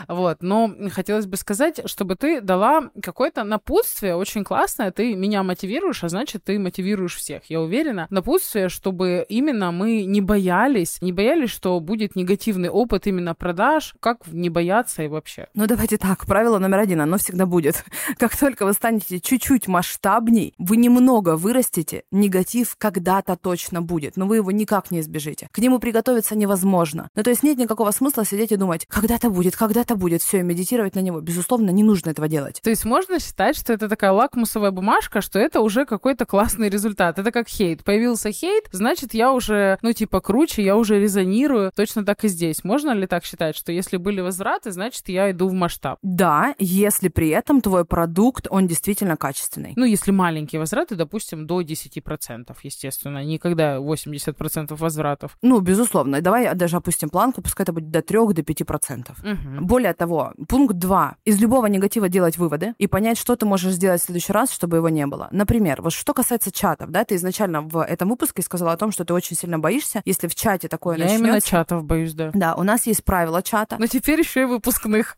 Вот, 0.08 0.38
но 0.42 0.74
хотелось 0.92 1.26
бы 1.26 1.38
сказать, 1.38 1.82
чтобы 1.86 2.16
ты 2.16 2.42
дала 2.42 2.90
какое-то 3.02 3.44
напутствие 3.44 4.16
очень 4.16 4.44
классное. 4.44 4.92
Ты 4.92 5.16
меня 5.16 5.44
мотивируешь, 5.44 6.04
а 6.04 6.10
значит, 6.10 6.44
ты 6.44 6.60
мотивируешь 6.60 7.16
всех. 7.16 7.46
Я 7.50 7.62
уверена. 7.62 8.08
Напутствие, 8.10 8.70
чтобы 8.70 9.26
именно 9.30 9.72
мы 9.72 10.04
не 10.06 10.22
боялись, 10.22 11.02
не 11.02 11.12
боялись, 11.14 11.50
что 11.50 11.80
будет 11.80 12.16
негативный 12.16 12.70
опыт 12.70 13.08
именно 13.08 13.36
продаж, 13.36 13.79
продаж, 13.80 13.96
как 14.00 14.28
не 14.28 14.50
бояться 14.50 15.04
и 15.04 15.08
вообще. 15.08 15.48
Ну, 15.54 15.68
давайте 15.68 15.98
так, 15.98 16.26
правило 16.26 16.60
номер 16.60 16.80
один, 16.80 17.02
оно 17.02 17.18
всегда 17.18 17.46
будет. 17.46 17.84
Как 18.18 18.36
только 18.38 18.66
вы 18.66 18.74
станете 18.74 19.20
чуть-чуть 19.20 19.68
масштабней, 19.68 20.54
вы 20.58 20.78
немного 20.78 21.36
вырастете, 21.36 22.04
негатив 22.12 22.76
когда-то 22.78 23.36
точно 23.36 23.82
будет, 23.82 24.18
но 24.18 24.28
вы 24.28 24.38
его 24.38 24.52
никак 24.52 24.92
не 24.92 25.00
избежите. 25.00 25.48
К 25.52 25.60
нему 25.60 25.80
приготовиться 25.80 26.36
невозможно. 26.36 27.10
Ну, 27.16 27.24
то 27.24 27.30
есть 27.30 27.44
нет 27.44 27.58
никакого 27.58 27.92
смысла 27.92 28.26
сидеть 28.26 28.52
и 28.52 28.58
думать, 28.58 28.86
когда-то 28.88 29.30
будет, 29.30 29.56
когда-то 29.56 29.96
будет, 29.96 30.22
все, 30.22 30.40
и 30.40 30.44
медитировать 30.44 30.96
на 30.96 31.02
него. 31.02 31.22
Безусловно, 31.22 31.72
не 31.72 31.84
нужно 31.84 32.10
этого 32.10 32.28
делать. 32.28 32.60
То 32.64 32.70
есть 32.70 32.86
можно 32.86 33.20
считать, 33.20 33.58
что 33.58 33.74
это 33.74 33.88
такая 33.88 34.12
лакмусовая 34.12 34.72
бумажка, 34.72 35.22
что 35.22 35.40
это 35.40 35.62
уже 35.62 35.86
какой-то 35.86 36.26
классный 36.26 36.70
результат. 36.70 37.20
Это 37.20 37.32
как 37.32 37.48
хейт. 37.48 37.84
Появился 37.84 38.32
хейт, 38.32 38.66
значит, 38.72 39.14
я 39.14 39.32
уже, 39.32 39.78
ну, 39.82 39.94
типа, 39.94 40.22
круче, 40.22 40.64
я 40.64 40.76
уже 40.76 41.00
резонирую. 41.00 41.72
Точно 41.76 42.06
так 42.06 42.24
и 42.24 42.28
здесь. 42.28 42.64
Можно 42.64 42.92
ли 42.92 43.08
так 43.08 43.24
считать, 43.26 43.56
что 43.56 43.69
если 43.72 43.98
были 43.98 44.22
возвраты, 44.22 44.72
значит, 44.72 45.08
я 45.10 45.32
иду 45.32 45.48
в 45.48 45.54
масштаб? 45.54 45.98
Да, 46.02 46.56
если 46.60 47.08
при 47.10 47.30
этом 47.30 47.62
твой 47.62 47.86
продукт, 47.86 48.48
он 48.50 48.68
действительно 48.68 49.18
качественный. 49.18 49.74
Ну, 49.76 49.86
если 49.86 50.12
маленькие 50.12 50.60
возвраты, 50.60 50.96
допустим, 50.96 51.48
до 51.48 51.62
10%, 51.62 52.56
естественно, 52.64 53.24
никогда 53.24 53.78
80% 53.78 54.76
возвратов. 54.76 55.38
Ну, 55.42 55.60
безусловно. 55.60 56.22
Давай 56.22 56.54
даже 56.56 56.78
опустим 56.78 57.10
планку, 57.10 57.42
пускай 57.42 57.64
это 57.64 57.74
будет 57.74 57.92
до 57.92 58.02
3 58.02 58.34
до 58.34 58.42
5%. 58.42 59.16
Мгм. 59.24 59.66
Более 59.66 59.94
того, 59.94 60.34
пункт 60.48 60.76
2. 60.76 61.16
Из 61.26 61.40
любого 61.40 61.68
негатива 61.68 62.10
делать 62.10 62.38
выводы 62.38 62.74
и 62.78 62.88
понять, 62.88 63.18
что 63.18 63.36
ты 63.36 63.46
можешь 63.46 63.74
сделать 63.74 64.02
в 64.02 64.06
следующий 64.06 64.34
раз, 64.34 64.52
чтобы 64.52 64.78
его 64.78 64.90
не 64.90 65.06
было. 65.06 65.28
Например, 65.32 65.82
вот 65.82 65.94
что 65.94 66.14
касается 66.14 66.52
чатов, 66.52 66.90
да, 66.90 67.04
ты 67.04 67.16
изначально 67.16 67.62
в 67.62 67.84
этом 67.84 68.10
выпуске 68.10 68.42
сказала 68.42 68.74
о 68.74 68.78
том, 68.78 68.92
что 68.92 69.06
ты 69.06 69.14
очень 69.14 69.36
сильно 69.36 69.60
боишься, 69.60 70.02
если 70.06 70.28
в 70.28 70.36
чате 70.36 70.68
такое 70.68 70.98
Я 70.98 71.04
начнется. 71.04 71.24
именно 71.26 71.42
чатов 71.42 71.84
боюсь, 71.84 72.14
да. 72.14 72.32
Да, 72.34 72.56
у 72.56 72.64
нас 72.64 72.88
есть 72.88 73.04
правила 73.04 73.42
чата. 73.42 73.59
Но 73.80 73.88
теперь 73.88 74.20
еще 74.20 74.42
и 74.42 74.46
выпускных. 74.46 75.18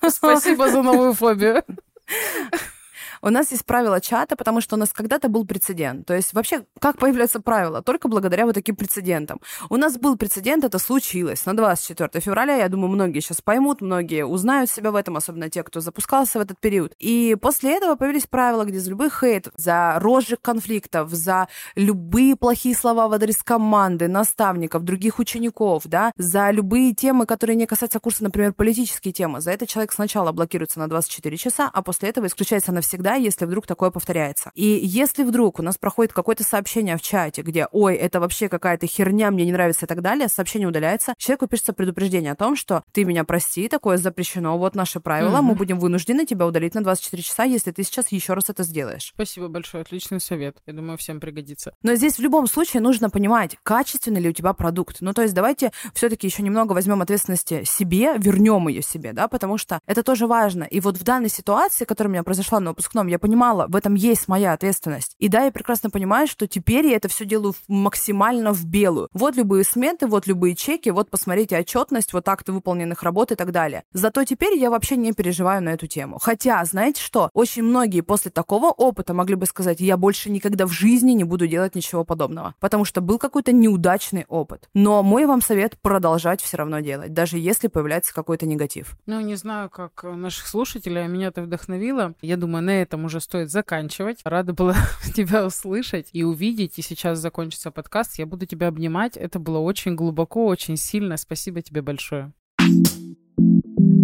Спасибо 0.08 0.70
за 0.70 0.82
новую 0.82 1.12
фобию. 1.12 1.64
У 3.22 3.30
нас 3.30 3.50
есть 3.50 3.64
правила 3.64 4.00
чата, 4.00 4.36
потому 4.36 4.60
что 4.60 4.76
у 4.76 4.78
нас 4.78 4.92
когда-то 4.92 5.28
был 5.28 5.46
прецедент. 5.46 6.06
То 6.06 6.14
есть 6.14 6.32
вообще, 6.32 6.64
как 6.80 6.98
появляются 6.98 7.40
правила? 7.40 7.82
Только 7.82 8.08
благодаря 8.08 8.46
вот 8.46 8.54
таким 8.54 8.76
прецедентам. 8.76 9.40
У 9.70 9.76
нас 9.76 9.96
был 9.98 10.16
прецедент, 10.16 10.64
это 10.64 10.78
случилось 10.78 11.46
на 11.46 11.56
24 11.56 12.20
февраля. 12.20 12.56
Я 12.56 12.68
думаю, 12.68 12.90
многие 12.90 13.20
сейчас 13.20 13.40
поймут, 13.40 13.80
многие 13.80 14.26
узнают 14.26 14.70
себя 14.70 14.90
в 14.90 14.96
этом, 14.96 15.16
особенно 15.16 15.48
те, 15.48 15.62
кто 15.62 15.80
запускался 15.80 16.38
в 16.38 16.42
этот 16.42 16.58
период. 16.58 16.94
И 16.98 17.36
после 17.40 17.76
этого 17.76 17.94
появились 17.94 18.26
правила, 18.26 18.64
где 18.64 18.78
за 18.78 18.90
любой 18.90 19.10
хейт, 19.10 19.48
за 19.56 19.98
розжиг 20.00 20.40
конфликтов, 20.40 21.10
за 21.10 21.48
любые 21.74 22.36
плохие 22.36 22.74
слова 22.74 23.08
в 23.08 23.12
адрес 23.12 23.42
команды, 23.42 24.08
наставников, 24.08 24.82
других 24.82 25.18
учеников, 25.18 25.82
да, 25.86 26.12
за 26.16 26.50
любые 26.50 26.94
темы, 26.94 27.26
которые 27.26 27.56
не 27.56 27.66
касаются 27.66 28.00
курса, 28.00 28.24
например, 28.24 28.52
политические 28.52 29.12
темы. 29.12 29.40
За 29.40 29.50
это 29.50 29.66
человек 29.66 29.92
сначала 29.92 30.32
блокируется 30.32 30.78
на 30.78 30.88
24 30.88 31.36
часа, 31.36 31.70
а 31.72 31.82
после 31.82 32.08
этого 32.08 32.26
исключается 32.26 32.72
навсегда, 32.72 33.05
если 33.14 33.44
вдруг 33.44 33.66
такое 33.66 33.90
повторяется. 33.90 34.50
И 34.54 34.64
если 34.82 35.22
вдруг 35.24 35.58
у 35.58 35.62
нас 35.62 35.78
проходит 35.78 36.12
какое-то 36.12 36.44
сообщение 36.44 36.96
в 36.96 37.02
чате, 37.02 37.42
где 37.42 37.68
«Ой, 37.72 37.94
это 37.94 38.20
вообще 38.20 38.48
какая-то 38.48 38.86
херня, 38.86 39.30
мне 39.30 39.44
не 39.44 39.52
нравится» 39.52 39.86
и 39.86 39.88
так 39.88 40.02
далее, 40.02 40.28
сообщение 40.28 40.68
удаляется, 40.68 41.14
человеку 41.18 41.46
пишется 41.46 41.72
предупреждение 41.72 42.32
о 42.32 42.36
том, 42.36 42.56
что 42.56 42.82
«Ты 42.92 43.04
меня 43.04 43.24
прости, 43.24 43.68
такое 43.68 43.96
запрещено, 43.96 44.56
вот 44.58 44.74
наши 44.74 45.00
правила, 45.00 45.40
мы 45.40 45.50
Мгм. 45.50 45.58
будем 45.58 45.78
вынуждены 45.78 46.26
тебя 46.26 46.46
удалить 46.46 46.74
на 46.74 46.82
24 46.82 47.22
часа, 47.22 47.44
если 47.44 47.70
ты 47.70 47.82
сейчас 47.82 48.08
еще 48.12 48.34
раз 48.34 48.48
это 48.48 48.62
сделаешь». 48.62 49.12
Спасибо 49.14 49.48
большое, 49.48 49.82
отличный 49.82 50.20
совет. 50.20 50.56
Я 50.66 50.72
думаю, 50.72 50.96
всем 50.98 51.20
пригодится. 51.20 51.72
Но 51.82 51.94
здесь 51.94 52.16
в 52.16 52.20
любом 52.20 52.46
случае 52.46 52.80
нужно 52.82 53.10
понимать, 53.10 53.56
качественный 53.62 54.20
ли 54.20 54.28
у 54.30 54.32
тебя 54.32 54.52
продукт. 54.52 54.96
Ну, 55.00 55.12
то 55.12 55.22
есть 55.22 55.34
давайте 55.34 55.70
все-таки 55.94 56.26
еще 56.26 56.42
немного 56.42 56.72
возьмем 56.72 57.02
ответственности 57.02 57.64
себе, 57.64 58.14
вернем 58.16 58.68
ее 58.68 58.82
себе, 58.82 59.12
да, 59.12 59.28
потому 59.28 59.58
что 59.58 59.80
это 59.86 60.02
тоже 60.02 60.26
важно. 60.26 60.64
И 60.64 60.80
вот 60.80 60.96
в 60.96 61.02
данной 61.04 61.28
ситуации, 61.28 61.84
которая 61.84 62.08
у 62.08 62.12
меня 62.12 62.22
произошла 62.22 62.60
на 62.60 62.70
выпускном, 62.70 62.95
я 63.04 63.18
понимала, 63.18 63.66
в 63.68 63.76
этом 63.76 63.94
есть 63.94 64.28
моя 64.28 64.52
ответственность. 64.52 65.14
И 65.18 65.28
да, 65.28 65.44
я 65.44 65.52
прекрасно 65.52 65.90
понимаю, 65.90 66.26
что 66.26 66.46
теперь 66.46 66.86
я 66.86 66.96
это 66.96 67.08
все 67.08 67.24
делаю 67.24 67.54
максимально 67.68 68.52
в 68.52 68.64
белую. 68.64 69.08
Вот 69.12 69.36
любые 69.36 69.64
сметы, 69.64 70.06
вот 70.06 70.26
любые 70.26 70.54
чеки, 70.54 70.90
вот 70.90 71.10
посмотрите 71.10 71.58
отчетность, 71.58 72.12
вот 72.12 72.28
акты 72.28 72.52
выполненных 72.52 73.02
работ 73.02 73.32
и 73.32 73.34
так 73.34 73.52
далее. 73.52 73.82
Зато 73.92 74.24
теперь 74.24 74.56
я 74.56 74.70
вообще 74.70 74.96
не 74.96 75.12
переживаю 75.12 75.62
на 75.62 75.70
эту 75.70 75.86
тему. 75.86 76.18
Хотя, 76.18 76.64
знаете 76.64 77.02
что, 77.02 77.30
очень 77.34 77.62
многие 77.62 78.00
после 78.00 78.30
такого 78.30 78.66
опыта 78.66 79.14
могли 79.14 79.34
бы 79.34 79.46
сказать, 79.46 79.80
я 79.80 79.96
больше 79.96 80.30
никогда 80.30 80.66
в 80.66 80.72
жизни 80.72 81.12
не 81.12 81.24
буду 81.24 81.46
делать 81.46 81.74
ничего 81.74 82.04
подобного, 82.04 82.54
потому 82.60 82.84
что 82.84 83.00
был 83.00 83.18
какой-то 83.18 83.52
неудачный 83.52 84.24
опыт. 84.28 84.68
Но 84.74 85.02
мой 85.02 85.26
вам 85.26 85.42
совет 85.42 85.78
продолжать 85.80 86.40
все 86.40 86.56
равно 86.56 86.80
делать, 86.80 87.12
даже 87.12 87.38
если 87.38 87.68
появляется 87.68 88.14
какой-то 88.14 88.46
негатив. 88.46 88.96
Ну, 89.06 89.20
не 89.20 89.34
знаю, 89.34 89.70
как 89.70 90.04
э, 90.04 90.12
наших 90.12 90.46
слушателей, 90.46 91.04
а 91.04 91.06
меня 91.06 91.28
это 91.28 91.42
вдохновило. 91.42 92.14
Я 92.22 92.36
думаю, 92.36 92.62
на 92.62 92.82
этом 92.86 93.04
уже 93.04 93.20
стоит 93.20 93.50
заканчивать. 93.50 94.20
Рада 94.24 94.52
была 94.52 94.76
тебя 95.14 95.44
услышать 95.44 96.08
и 96.12 96.24
увидеть. 96.24 96.78
И 96.78 96.82
сейчас 96.82 97.18
закончится 97.18 97.70
подкаст. 97.70 98.18
Я 98.18 98.26
буду 98.26 98.46
тебя 98.46 98.68
обнимать. 98.68 99.16
Это 99.16 99.38
было 99.38 99.58
очень 99.58 99.94
глубоко, 99.94 100.46
очень 100.46 100.76
сильно. 100.76 101.16
Спасибо 101.16 101.60
тебе 101.62 101.82
большое. 101.82 102.32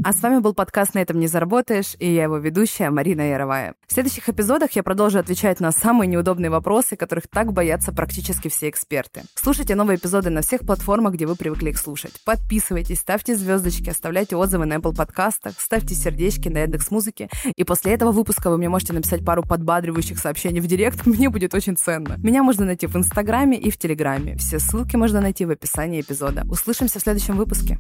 А 0.05 0.13
с 0.13 0.21
вами 0.21 0.41
был 0.41 0.53
подкаст 0.53 0.95
«На 0.95 0.99
этом 0.99 1.21
не 1.21 1.29
заработаешь» 1.29 1.95
и 2.01 2.13
я 2.13 2.25
его 2.25 2.39
ведущая 2.39 2.91
Марина 2.91 3.21
Яровая. 3.21 3.75
В 3.87 3.93
следующих 3.93 4.29
эпизодах 4.29 4.73
я 4.73 4.83
продолжу 4.83 5.21
отвечать 5.21 5.61
на 5.61 5.71
самые 5.71 6.09
неудобные 6.09 6.51
вопросы, 6.51 6.97
которых 6.97 7.29
так 7.29 7.53
боятся 7.53 7.93
практически 7.93 8.49
все 8.49 8.69
эксперты. 8.69 9.23
Слушайте 9.37 9.77
новые 9.77 9.99
эпизоды 9.99 10.31
на 10.31 10.43
всех 10.43 10.63
платформах, 10.63 11.15
где 11.15 11.27
вы 11.27 11.37
привыкли 11.37 11.71
их 11.71 11.79
слушать. 11.79 12.21
Подписывайтесь, 12.25 12.99
ставьте 12.99 13.37
звездочки, 13.37 13.91
оставляйте 13.91 14.35
отзывы 14.35 14.67
на 14.67 14.75
Apple 14.75 14.97
подкастах, 14.97 15.61
ставьте 15.61 15.95
сердечки 15.95 16.49
на 16.49 16.59
Яндекс 16.59 16.91
Музыке. 16.91 17.29
И 17.55 17.63
после 17.63 17.93
этого 17.93 18.11
выпуска 18.11 18.51
вы 18.51 18.59
мне 18.59 18.69
можете 18.69 18.95
написать 18.95 19.25
пару 19.25 19.45
подбадривающих 19.45 20.19
сообщений 20.19 20.61
в 20.61 20.67
директ, 20.67 21.07
мне 21.07 21.29
будет 21.31 21.55
очень 21.55 21.77
ценно. 21.77 22.17
Меня 22.19 22.43
можно 22.43 22.65
найти 22.65 22.89
в 22.89 22.97
Инстаграме 22.97 23.57
и 23.57 23.71
в 23.71 23.79
Телеграме. 23.79 24.37
Все 24.37 24.59
ссылки 24.59 24.97
можно 24.97 25.21
найти 25.21 25.45
в 25.45 25.51
описании 25.51 26.01
эпизода. 26.01 26.45
Услышимся 26.51 26.99
в 26.99 27.03
следующем 27.03 27.37
выпуске. 27.37 27.79